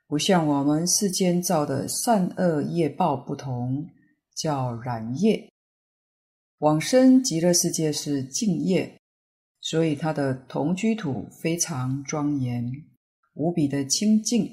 [0.07, 3.89] 不像我们世间造的善恶业报不同，
[4.37, 5.51] 叫染业。
[6.59, 9.01] 往生极乐世界是净业，
[9.63, 12.71] 所以它的同居土非常庄严，
[13.35, 14.51] 无比的清净。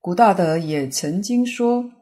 [0.00, 1.92] 古大德也曾经说，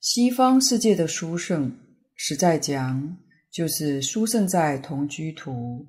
[0.00, 1.76] 西方世界的殊胜，
[2.14, 3.16] 实在讲
[3.50, 5.86] 就是殊胜在同居土。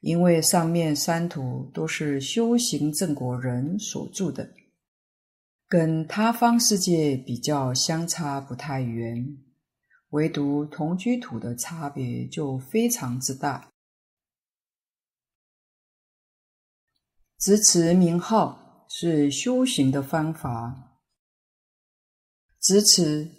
[0.00, 4.54] 因为上面三土都是修行正果人所住的，
[5.66, 9.36] 跟他方世界比较相差不太远，
[10.10, 13.72] 唯独同居土的差别就非常之大。
[17.38, 20.98] 执持名号是修行的方法，
[22.60, 23.30] 执持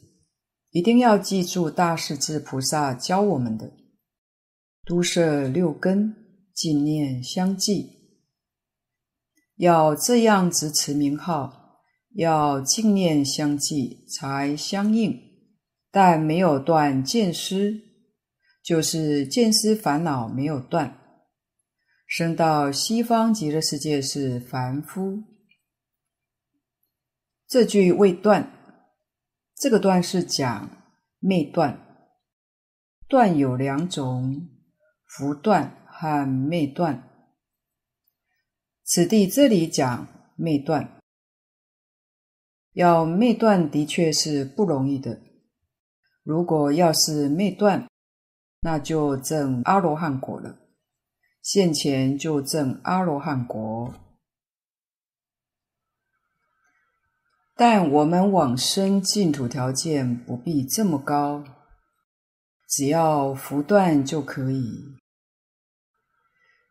[0.72, 3.72] 一定要记住大势至菩萨教我们的，
[4.86, 6.16] 都摄六根。
[6.52, 7.90] 净念相继，
[9.56, 11.80] 要这样执持名号，
[12.16, 15.18] 要净念相继才相应。
[15.90, 17.80] 但没有断见思，
[18.62, 20.99] 就是见思烦恼没有断。
[22.10, 25.24] 生到西方极乐世界是凡夫。
[27.48, 28.52] 这句未断，
[29.56, 30.70] 这个断是讲
[31.20, 31.80] 昧断。
[33.08, 34.50] 断有两种，
[35.06, 35.78] 福断。
[36.02, 37.10] 和昧断，
[38.86, 40.08] 此地这里讲
[40.38, 40.98] 昧断，
[42.72, 45.20] 要昧断的确是不容易的。
[46.24, 47.86] 如果要是昧断，
[48.62, 50.69] 那就证阿罗汉果了。
[51.52, 53.96] 现前就证阿罗汉国，
[57.56, 61.44] 但我们往生净土条件不必这么高，
[62.68, 64.96] 只要拂断就可以。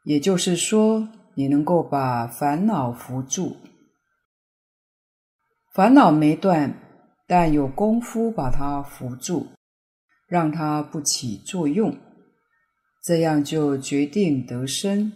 [0.05, 3.57] 也就是说，你能够把烦恼扶住，
[5.73, 6.73] 烦恼没断，
[7.27, 9.49] 但有功夫把它扶住，
[10.29, 11.99] 让它不起作用，
[13.09, 15.11] 这样就决定得生。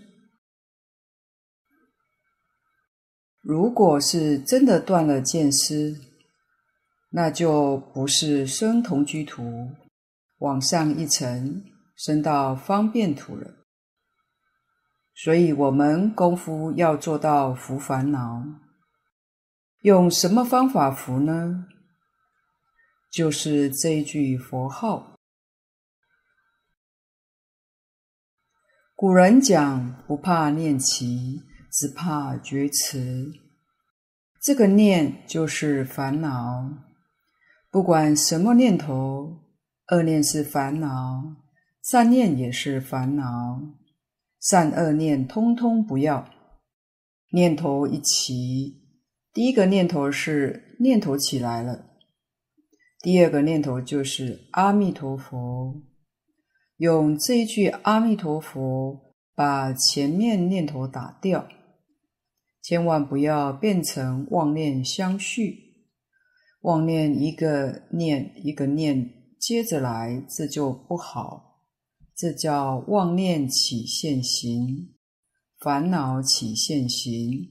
[3.43, 6.01] 如果是真的断了见思，
[7.11, 9.73] 那就不是生同居土，
[10.39, 11.63] 往上一层，
[11.95, 13.67] 升到方便土了。
[15.15, 18.43] 所以，我们功夫要做到拂烦恼，
[19.83, 21.67] 用什么方法拂呢？
[23.11, 25.12] 就是这一句佛号。
[29.03, 31.43] 古人讲，不怕念奇，
[31.73, 33.33] 只怕觉迟。
[34.41, 36.71] 这个念就是烦恼，
[37.69, 39.41] 不管什么念头，
[39.89, 41.35] 恶念是烦恼，
[41.83, 43.61] 善念也是烦恼。
[44.39, 46.31] 善恶念通通不要，
[47.33, 48.85] 念头一起，
[49.33, 51.87] 第一个念头是念头起来了，
[53.01, 55.83] 第二个念头就是阿弥陀佛，
[56.83, 61.47] 用这一句阿弥陀佛把前面念头打掉，
[62.61, 65.87] 千万不要变成妄念相续，
[66.63, 69.09] 妄念一个念一个念
[69.39, 71.61] 接着来，这就不好。
[72.17, 74.93] 这叫妄念起现行，
[75.61, 77.49] 烦恼起现行。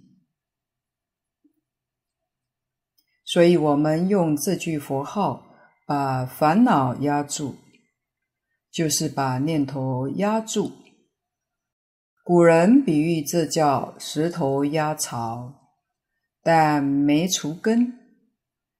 [3.23, 5.55] 所以，我们用这句佛号
[5.87, 7.55] 把烦恼压住，
[8.71, 10.71] 就是把念头压住。
[12.23, 15.53] 古人比喻这叫石头压草，
[16.41, 17.93] 但没除根，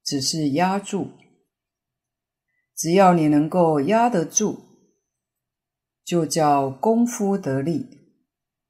[0.03, 1.11] 只是压住。
[2.75, 4.67] 只要你能够压得住。
[6.03, 7.85] 就叫功夫得力，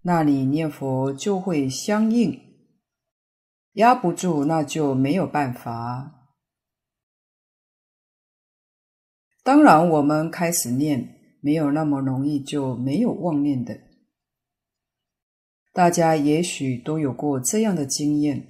[0.03, 2.39] 那你念佛就会相应。
[3.74, 6.20] 压不住，那就没有办法。
[9.44, 13.80] 当然，我们开始念，没有那么容易就没有妄念的。
[15.74, 18.48] 大家也许都有过这样的经验：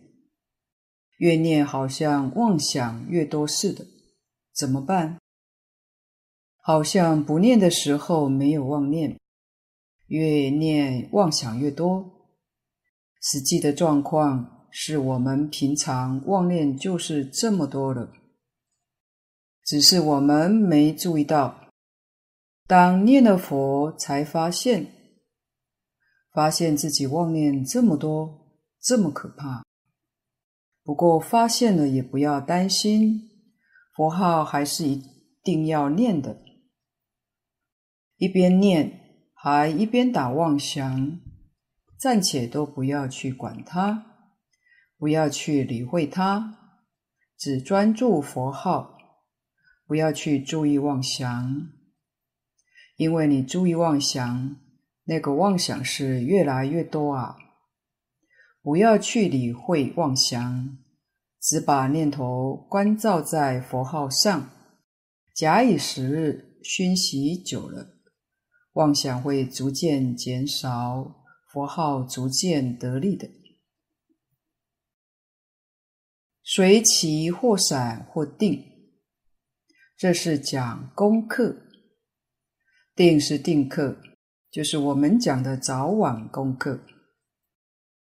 [1.18, 3.86] 越念好像妄想越多似的，
[4.54, 5.18] 怎么办？
[6.58, 9.18] 好像不念的时候没有妄念，
[10.08, 12.28] 越念妄想越多。
[13.22, 18.12] 实际的状况是我们平常妄念就是这么多了，
[19.72, 21.70] 只是我们没注意到。
[22.68, 24.86] 当念了佛，才发现，
[26.34, 28.52] 发现自己妄念这么多，
[28.82, 29.64] 这么可怕。
[30.84, 33.30] 不过发现了也不要担心，
[33.96, 35.02] 佛号还是一
[35.42, 36.36] 定要念的。
[38.18, 41.18] 一边念，还一边打妄想，
[41.98, 44.04] 暂且都不要去管它，
[44.98, 46.58] 不要去理会它，
[47.38, 48.98] 只专注佛号，
[49.92, 51.70] 不要去注意妄想。
[52.96, 54.56] 因为你注意妄想，
[55.04, 57.36] 那个妄想是越来越多啊！
[58.62, 60.78] 不要去理会妄想，
[61.42, 64.50] 只把念头关照在佛号上，
[65.36, 67.98] 假以时日，熏习久了，
[68.76, 73.30] 妄想会逐渐减少，佛号逐渐得力的。
[76.42, 78.71] 随其或闪或定，
[80.02, 81.56] 这是讲功课。
[82.96, 83.96] 定是定课，
[84.50, 86.80] 就是我们讲的早晚功课。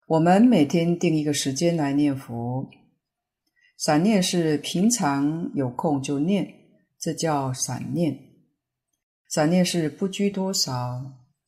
[0.07, 2.71] 我们每天定一个时间来念佛，
[3.77, 6.51] 闪念是平常有空就念，
[6.99, 8.19] 这叫闪念。
[9.29, 11.03] 闪念是不拘多少，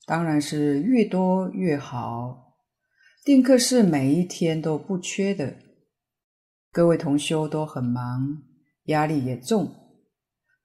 [0.05, 2.59] 当然是越多越好。
[3.25, 5.57] 定课是每一天都不缺的。
[6.71, 8.43] 各位同修都很忙，
[8.85, 9.82] 压力也重，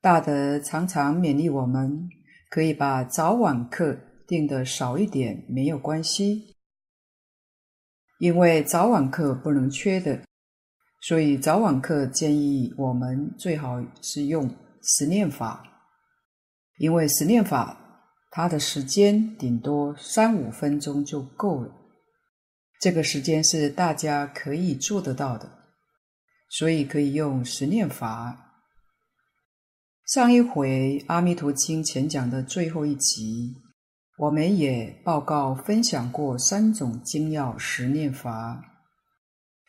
[0.07, 2.07] 大德常常勉励我们。
[2.49, 6.55] 可以把早晚课定的少一点，没有关系，
[8.17, 10.21] 因为早晚课不能缺的，
[11.01, 14.49] 所以早晚课建议我们最好是用
[14.81, 15.61] 十念法，
[16.77, 17.77] 因为十念法
[18.31, 21.69] 它的时间顶多三五分钟就够了，
[22.79, 25.51] 这个时间是大家可以做得到的，
[26.49, 28.45] 所以可以用十念法。
[30.07, 33.57] 上一回《阿弥陀经》前讲的最后一集，
[34.17, 38.63] 我们也报告分享过三种精要十念法，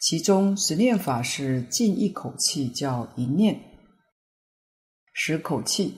[0.01, 3.61] 其中十念法是净一口气叫一念，
[5.13, 5.97] 十口气。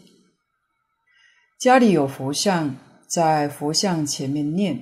[1.59, 2.75] 家里有佛像，
[3.07, 4.79] 在佛像前面念；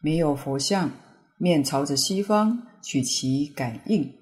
[0.00, 0.92] 没有佛像，
[1.38, 4.14] 面朝着西方，取其感应，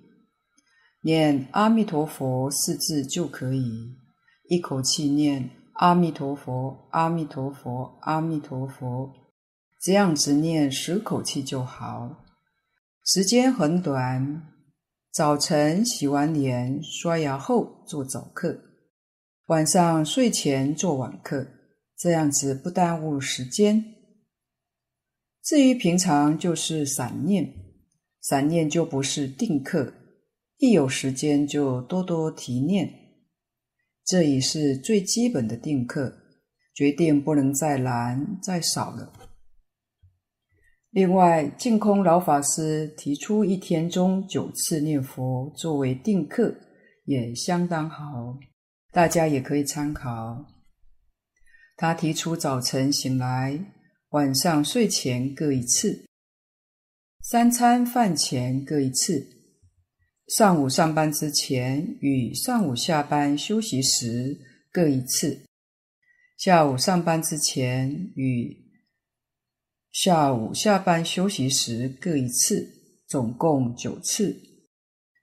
[1.02, 4.02] 念阿弥陀佛四字就可以。
[4.54, 9.12] 一口气念阿弥陀佛，阿弥陀佛，阿弥陀佛，
[9.82, 12.24] 这样子念十口气就好。
[13.04, 14.44] 时间很短，
[15.10, 18.60] 早晨洗完脸、刷牙后做早课，
[19.46, 21.48] 晚上睡前做晚课，
[21.98, 23.84] 这样子不耽误时间。
[25.42, 27.52] 至于平常就是散念，
[28.20, 29.92] 散念就不是定课，
[30.58, 33.00] 一有时间就多多提念。
[34.04, 36.14] 这已是最基本的定课，
[36.74, 39.12] 决定不能再难再少了。
[40.90, 46.54] 另外，净空老法师提出一天中九次念佛作为定课，
[47.04, 48.38] 也相当好，
[48.92, 50.46] 大家也可以参考。
[51.76, 53.58] 他提出早晨醒来、
[54.10, 56.06] 晚上睡前各一次，
[57.22, 59.33] 三餐饭前各一次。
[60.28, 64.40] 上午上班之前与上午下班休息时
[64.72, 65.44] 各一次，
[66.38, 68.56] 下午上班之前与
[69.92, 72.66] 下午下班休息时各一次，
[73.06, 74.40] 总共九次。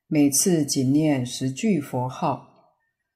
[0.05, 2.47] 每次仅念十句佛号，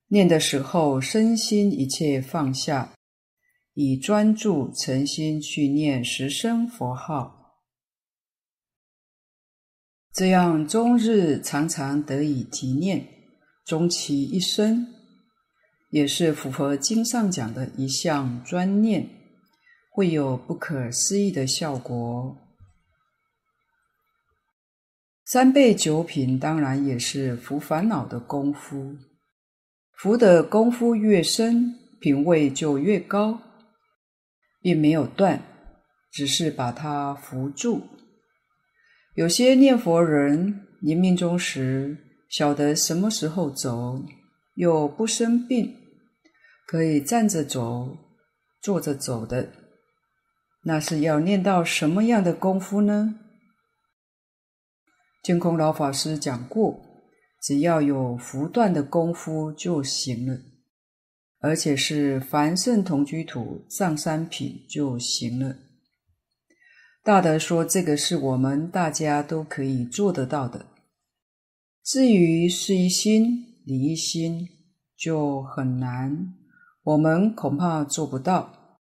[0.08, 2.96] 念的时候身心一切放下，
[3.76, 7.35] 以专注诚心去念十声佛号。
[10.16, 13.06] 这样终日常常得以提念，
[13.66, 14.88] 终其一生，
[15.90, 19.10] 也是符合经上讲的一项专念，
[19.92, 22.38] 会有不可思议的效果。
[25.26, 28.96] 三倍九品当然也是伏烦恼的功夫，
[29.98, 33.42] 伏的功夫越深，品位就越高，
[34.62, 35.42] 并没有断，
[36.10, 37.82] 只是把它伏住。
[39.16, 41.98] 有些念佛人临命终时
[42.30, 44.04] 晓得什么时候走，
[44.56, 45.74] 又不生病，
[46.68, 47.98] 可以站着走、
[48.62, 49.54] 坐着走的，
[50.64, 53.18] 那是要念到什么样的功夫呢？
[55.24, 56.78] 净空老法师讲过，
[57.42, 60.38] 只要有伏断的功夫就行了，
[61.40, 65.56] 而且是凡圣同居土上三品就行了。
[67.06, 70.66] 大德说，这个是我们大家都可以做得到的。
[71.84, 74.50] 至于是一心、离一心，
[74.98, 76.34] 就很难，
[76.82, 78.80] 我们恐怕做不到。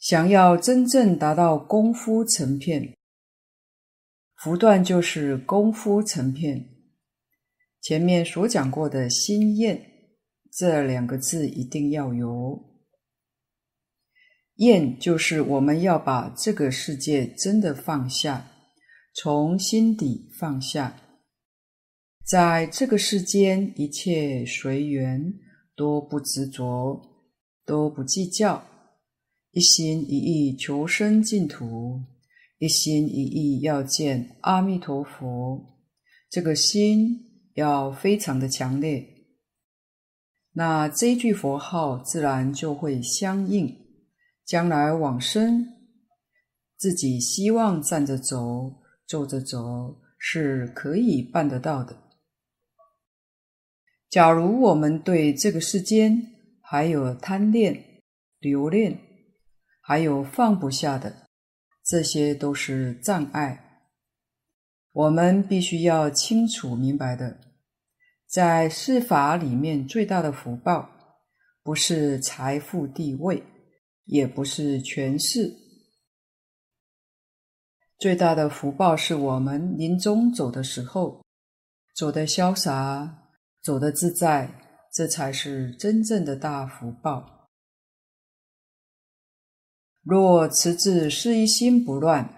[0.00, 2.96] 想要真正达到功夫成片，
[4.34, 6.68] 福断就是功夫成片。
[7.80, 9.80] 前面所讲过的心验
[10.50, 12.69] 这两个字一定要有。
[14.60, 18.46] 验就是我们要把这个世界真的放下，
[19.14, 20.94] 从心底放下，
[22.26, 25.32] 在这个世间一切随缘，
[25.74, 27.00] 都不执着，
[27.64, 28.62] 都不计较，
[29.52, 31.98] 一心一意求生净土，
[32.58, 35.80] 一心一意要见阿弥陀佛，
[36.28, 37.18] 这个心
[37.54, 39.08] 要非常的强烈，
[40.52, 43.89] 那这一句佛号自然就会相应。
[44.50, 45.64] 将来往生，
[46.76, 51.96] 自己希望站着走、坐着走是可以办得到的。
[54.08, 56.20] 假如我们对这个世间
[56.60, 58.02] 还有贪恋、
[58.40, 58.98] 留恋，
[59.80, 61.28] 还有放不下的，
[61.84, 63.84] 这些都是障碍。
[64.90, 67.38] 我们必须要清楚明白的，
[68.26, 70.90] 在世法里面最大的福报，
[71.62, 73.40] 不是财富地位。
[74.10, 75.54] 也不是权势，
[77.96, 81.24] 最大的福报是我们临终走的时候，
[81.94, 83.28] 走得潇洒，
[83.62, 84.52] 走得自在，
[84.92, 87.48] 这才是真正的大福报。
[90.02, 92.34] 若持志是一心不乱，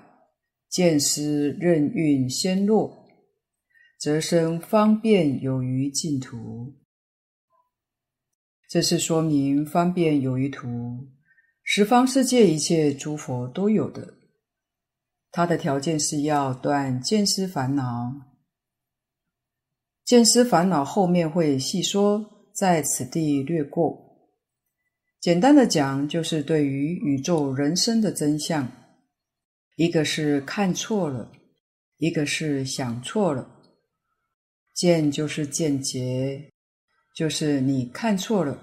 [0.68, 3.08] 见思任运先落，
[3.98, 6.74] 则生方便有余净土。
[8.68, 11.08] 这是说明方便有余土。
[11.74, 14.12] 十方世界一切诸佛都有的，
[15.30, 18.12] 他的条件是要断见思烦恼。
[20.04, 23.98] 见思烦恼后面会细说，在此地略过。
[25.18, 28.70] 简单的讲，就是对于宇宙人生的真相，
[29.76, 31.32] 一个是看错了，
[31.96, 33.48] 一个是想错了。
[34.74, 36.50] 见就是见解，
[37.16, 38.62] 就是你看错了，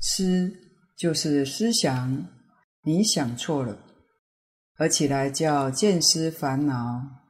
[0.00, 0.64] 思。
[0.98, 2.26] 就是思想，
[2.82, 3.78] 你想错了，
[4.74, 7.22] 合起来叫见思烦恼，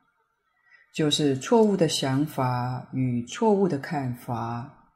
[0.95, 4.89] 就是错误的想法与错误的看法。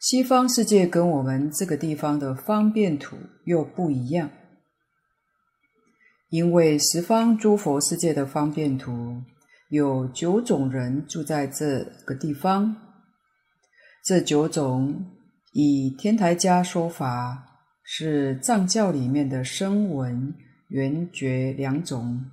[0.00, 3.14] 西方世界跟我们这个地方的方便土
[3.44, 4.30] 又不一样，
[6.30, 9.22] 因为十方诸佛世界的方便土
[9.68, 12.74] 有九种人住在这个地方，
[14.02, 15.18] 这九种。
[15.52, 20.34] 以天台家说法，是藏教里面的声闻、
[20.68, 22.30] 缘觉两种；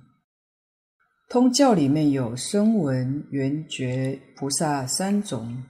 [1.28, 5.64] 通教里面有声闻、缘觉菩萨三种；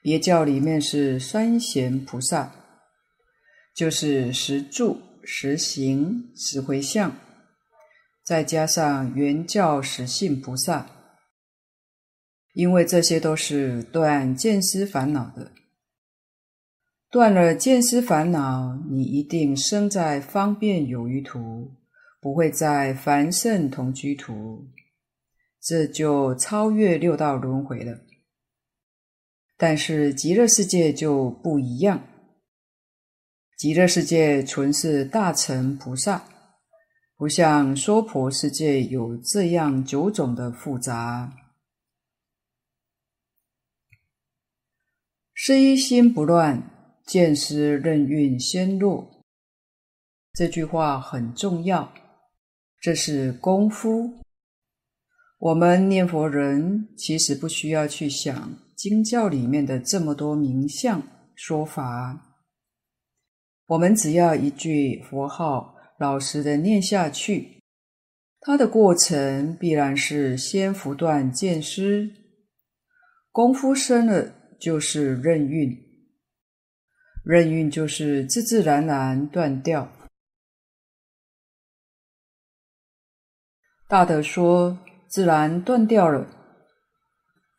[0.00, 2.54] 别教里面是三贤菩萨，
[3.74, 7.12] 就是十住、十行、十回向，
[8.24, 10.86] 再加上圆教十信菩萨，
[12.52, 15.50] 因为这些都是断见思烦恼的。
[17.16, 21.72] 断了见思烦恼，你一定生在方便有余土，
[22.20, 24.68] 不会在凡圣同居土，
[25.58, 28.00] 这就超越六道轮回了。
[29.56, 32.06] 但是极乐世界就不一样，
[33.56, 36.22] 极乐世界纯是大乘菩萨，
[37.16, 41.32] 不像娑婆世界有这样九种的复杂。
[45.32, 46.75] 是一心不乱。
[47.06, 49.22] 见思任运先落，
[50.32, 51.94] 这句话很重要。
[52.80, 54.10] 这是功夫。
[55.38, 61.00] 我们念佛人其实不需要去想经教里面的这么多名相
[61.36, 62.40] 说法，
[63.68, 67.62] 我们只要一句佛号，老实的念下去，
[68.40, 72.10] 它的过程必然是先拂断见思，
[73.30, 75.85] 功夫深了就是任运。
[77.28, 79.90] 任运就是自自然然断掉。
[83.88, 86.24] 大德说，自然断掉了，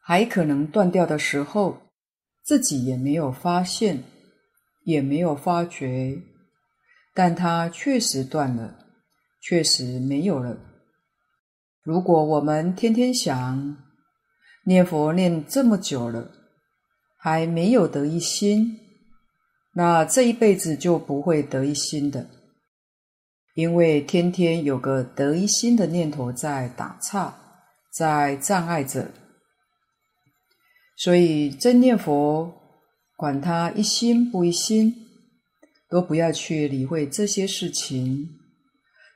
[0.02, 1.82] 还可能断掉的时候，
[2.44, 4.02] 自己也没有发现，
[4.86, 6.18] 也没有发觉，
[7.14, 8.86] 但它确实断了，
[9.42, 10.58] 确实没有了。
[11.84, 13.76] 如果我们天天想
[14.64, 16.32] 念佛念这么久了，
[17.18, 18.87] 还没有得一心。
[19.78, 22.28] 那这一辈子就不会得一心的。
[23.54, 27.38] 因为天天有个得一心的念头在打岔，
[27.94, 29.12] 在障碍着，
[30.96, 32.52] 所以真念佛，
[33.16, 34.96] 管他一心不一心，
[35.88, 38.28] 都不要去理会这些事情，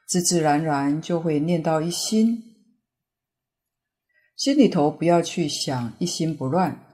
[0.07, 2.43] 自自然然就会念到一心，
[4.35, 6.90] 心里头不要去想一心不乱，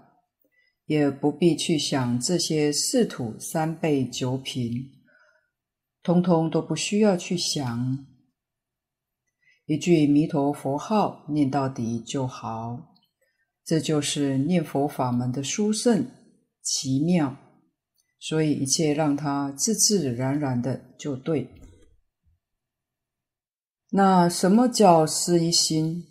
[0.88, 4.92] 也不必去想这些四土三辈九品。
[6.02, 8.06] 通通都不需要去想，
[9.66, 12.96] 一句弥陀佛号念到底就好。
[13.66, 16.10] 这就是念佛法门的殊胜
[16.62, 17.36] 奇妙，
[18.18, 21.50] 所以一切让它自自然然的就对。
[23.90, 26.06] 那什么叫思一心？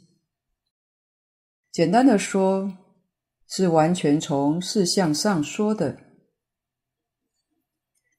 [1.73, 2.77] 简单的说，
[3.49, 5.99] 是完全从事相上说的。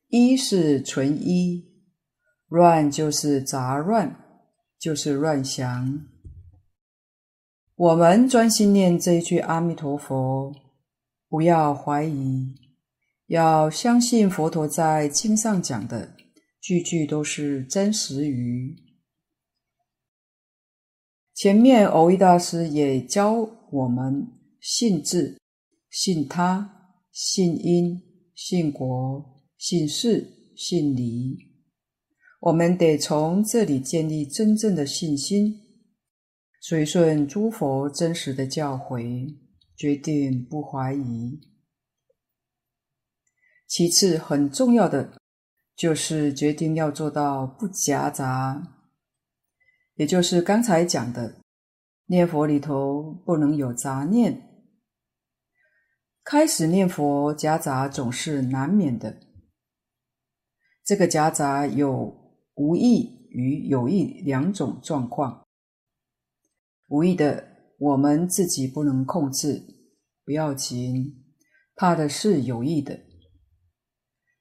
[0.07, 1.65] 一是纯一，
[2.47, 4.17] 乱就是杂乱，
[4.79, 6.07] 就是乱想。
[7.75, 10.55] 我们专心念这一句阿弥陀佛，
[11.27, 12.55] 不要怀疑，
[13.27, 16.15] 要相信佛陀在经上讲的
[16.61, 18.75] 句句都是真实语。
[21.35, 23.33] 前面蕅益大师也教
[23.71, 24.27] 我们
[24.67, 25.39] 信自、
[25.89, 28.01] 信他、信因、
[28.35, 29.33] 信果。
[29.57, 31.35] 信事、信理，
[32.41, 35.51] 我们得从这里建立真正的信心，
[36.61, 39.35] 随顺诸佛真实的教诲，
[39.75, 41.39] 决定不怀疑。
[43.65, 45.19] 其次，很重要的
[45.75, 48.61] 就是决定要做到不夹杂，
[49.95, 51.41] 也就是刚才讲的，
[52.05, 54.46] 念佛里头不能有杂念。
[56.29, 59.17] 开始念佛夹杂总是难免的。
[60.83, 62.13] 这个夹杂有
[62.55, 65.47] 无意与有意两种状况。
[66.89, 67.47] 无意的，
[67.79, 69.63] 我们自己不能控制，
[70.25, 71.15] 不要紧；
[71.77, 72.99] 怕的是有意的。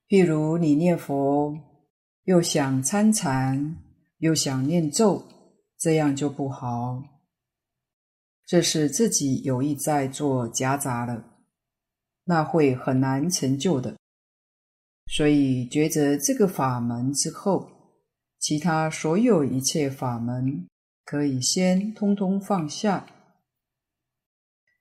[0.09, 1.55] 譬如你念佛，
[2.24, 3.76] 又想参禅，
[4.18, 5.24] 又想念咒，
[5.78, 7.01] 这样就不好。
[8.45, 11.36] 这是自己有意在做夹杂了，
[12.27, 13.97] 那会很难成就的。
[15.07, 17.70] 所以，觉得这个法门之后，
[18.39, 20.66] 其他所有一切法门
[21.05, 23.07] 可以先通通放下。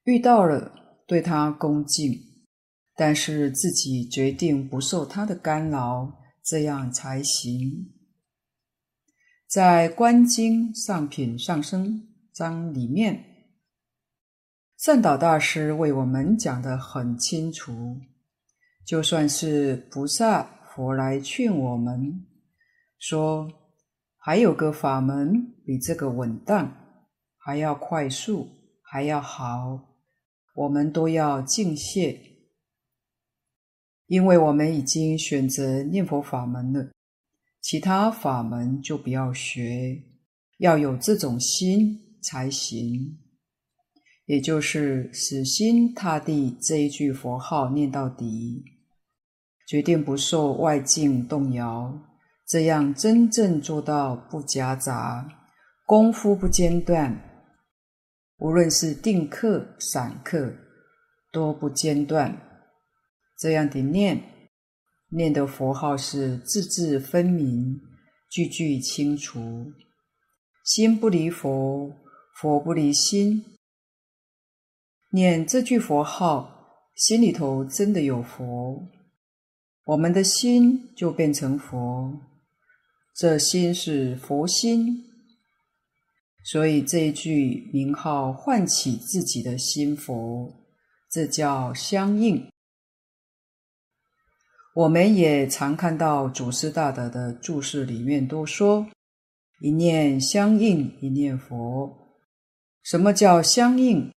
[0.04, 2.12] 遇到了，对他恭敬，
[2.96, 7.92] 但是自己决定不受他的干扰，这样才行。
[9.48, 13.35] 在《观经上品上生章》里面，
[14.86, 18.00] 善导大师为我们讲得很清楚。
[18.86, 22.24] 就算是菩萨佛来劝我们
[23.00, 23.52] 说，
[24.16, 26.72] 还有个法门比这个稳当，
[27.36, 28.48] 还要快速，
[28.84, 29.96] 还要好，
[30.54, 32.22] 我们都要敬谢，
[34.06, 36.92] 因为我们已经选择念佛法门了，
[37.60, 40.00] 其他法门就不要学，
[40.60, 43.18] 要有这种心才行，
[44.26, 48.64] 也就是死心塌地这一句佛号念到底。
[49.68, 52.00] 决定不受外境动摇，
[52.48, 55.28] 这样真正做到不夹杂，
[55.86, 57.20] 功夫不间断。
[58.38, 60.54] 无论是定课、散课，
[61.32, 62.38] 都不间断。
[63.40, 64.22] 这样的念，
[65.10, 67.80] 念的佛号是字字分明，
[68.30, 69.72] 句句清楚，
[70.64, 71.92] 心不离佛，
[72.36, 73.44] 佛不离心。
[75.16, 78.86] 念这句佛号，心里头真的有佛。
[79.86, 82.14] 我们的心就变成佛，
[83.16, 85.06] 这心是佛心，
[86.44, 90.54] 所以这一句名号唤起自己的心佛，
[91.10, 92.50] 这叫相应。
[94.76, 98.86] 我们也常看到祖师大德的注释里面都说
[99.62, 102.20] ：“一念相应，一念佛。”
[102.84, 104.12] 什么叫相应？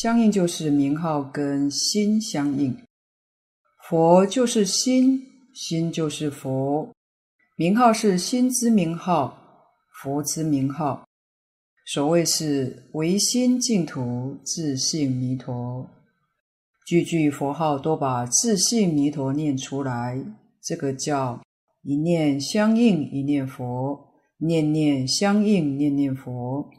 [0.00, 2.72] 相应就是名号跟心相应。
[3.88, 5.20] 佛就是心，
[5.52, 6.88] 心就是佛，
[7.56, 9.36] 名号是心之名号，
[10.00, 11.04] 佛之名号。
[11.84, 15.90] 所谓是唯心净土，自性弥陀。
[16.86, 20.24] 句句佛号都把自性弥陀念出来，
[20.62, 21.42] 这个叫
[21.82, 23.98] 一念相应，一念佛；
[24.36, 26.70] 念念相应，念念佛。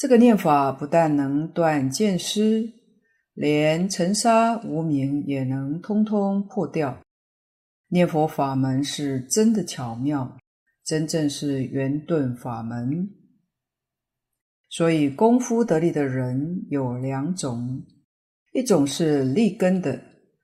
[0.00, 2.72] 这个念法不但能断见思。
[3.34, 6.98] 连尘沙无明也能通通破掉。
[7.88, 10.38] 念佛法门是真的巧妙，
[10.86, 13.10] 真正是圆顿法门。
[14.70, 17.82] 所以功夫得力的人有两种，
[18.54, 20.00] 一种是立根的，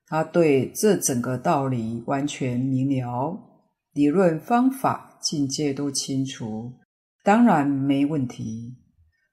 [0.07, 3.39] 他对这整个道理完全明了，
[3.95, 6.75] 理论方法境界都清楚，
[7.25, 8.77] 当然没问题。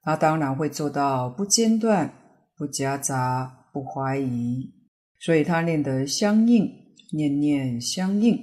[0.04, 2.14] 他当然会做到不间断、
[2.58, 4.72] 不夹杂、不怀疑，
[5.20, 6.70] 所以他念得相应，
[7.14, 8.38] 念念相应。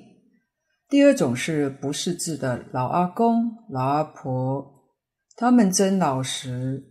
[0.88, 4.80] 第二种是不识字的老阿公、老阿婆。
[5.36, 6.82] 他们真老实，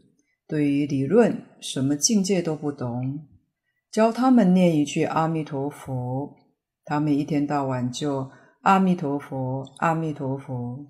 [0.48, 3.28] 对于理论什么境界都不懂。
[3.92, 6.36] 教他们念一句阿弥陀佛，
[6.86, 8.30] 他们一天到晚就
[8.62, 10.88] 阿弥陀佛，阿弥陀佛，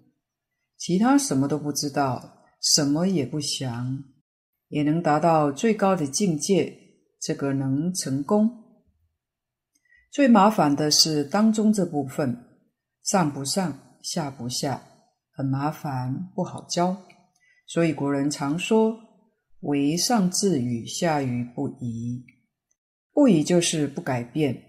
[0.78, 4.04] 其他什么都不知道，什么也不想，
[4.68, 6.78] 也能达到最高的境界，
[7.20, 8.50] 这个能成功。
[10.12, 12.36] 最麻烦的是当中这部分，
[13.04, 14.82] 上不上，下不下，
[15.32, 16.98] 很麻烦，不好教。
[17.68, 18.98] 所以古人常说
[19.62, 22.26] ：“唯上自与，下愚不移。”
[23.14, 24.64] 不移就是不改变，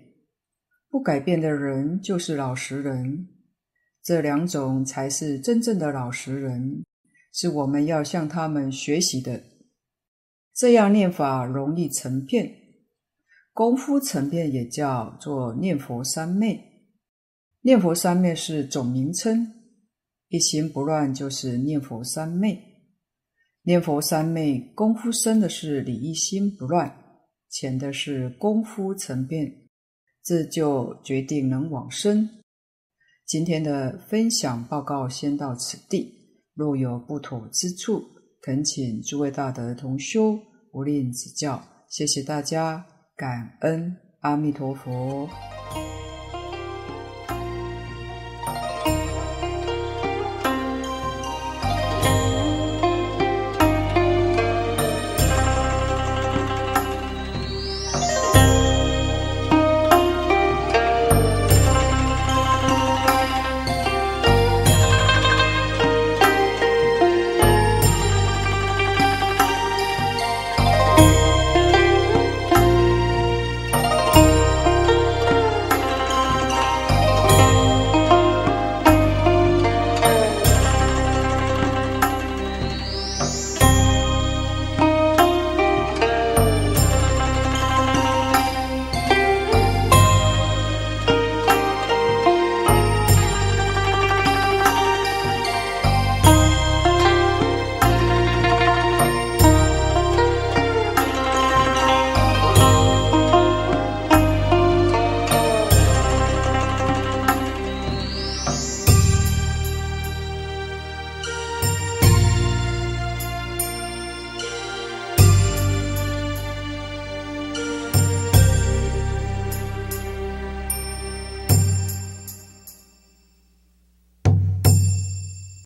[0.88, 3.28] 不改变的人就是老实人。
[4.02, 6.82] 这两种才是真正的老实人，
[7.32, 9.42] 是我们要向他们学习的。
[10.54, 12.54] 这样念法容易成片，
[13.52, 16.60] 功夫成片也叫做念佛三昧。
[17.62, 19.52] 念佛三昧是总名称，
[20.28, 22.58] 一心不乱就是念佛三昧。
[23.62, 26.96] 念佛三昧，功夫深的是理一心不乱，
[27.50, 29.68] 浅的是功夫成片，
[30.24, 32.28] 这就决定能往生。
[33.26, 36.19] 今天的分享报告先到此地，
[36.60, 38.04] 若有不妥之处，
[38.42, 40.38] 恳请诸位大德同修
[40.70, 41.58] 不吝指教。
[41.88, 42.84] 谢谢大家，
[43.16, 45.26] 感恩阿弥陀佛。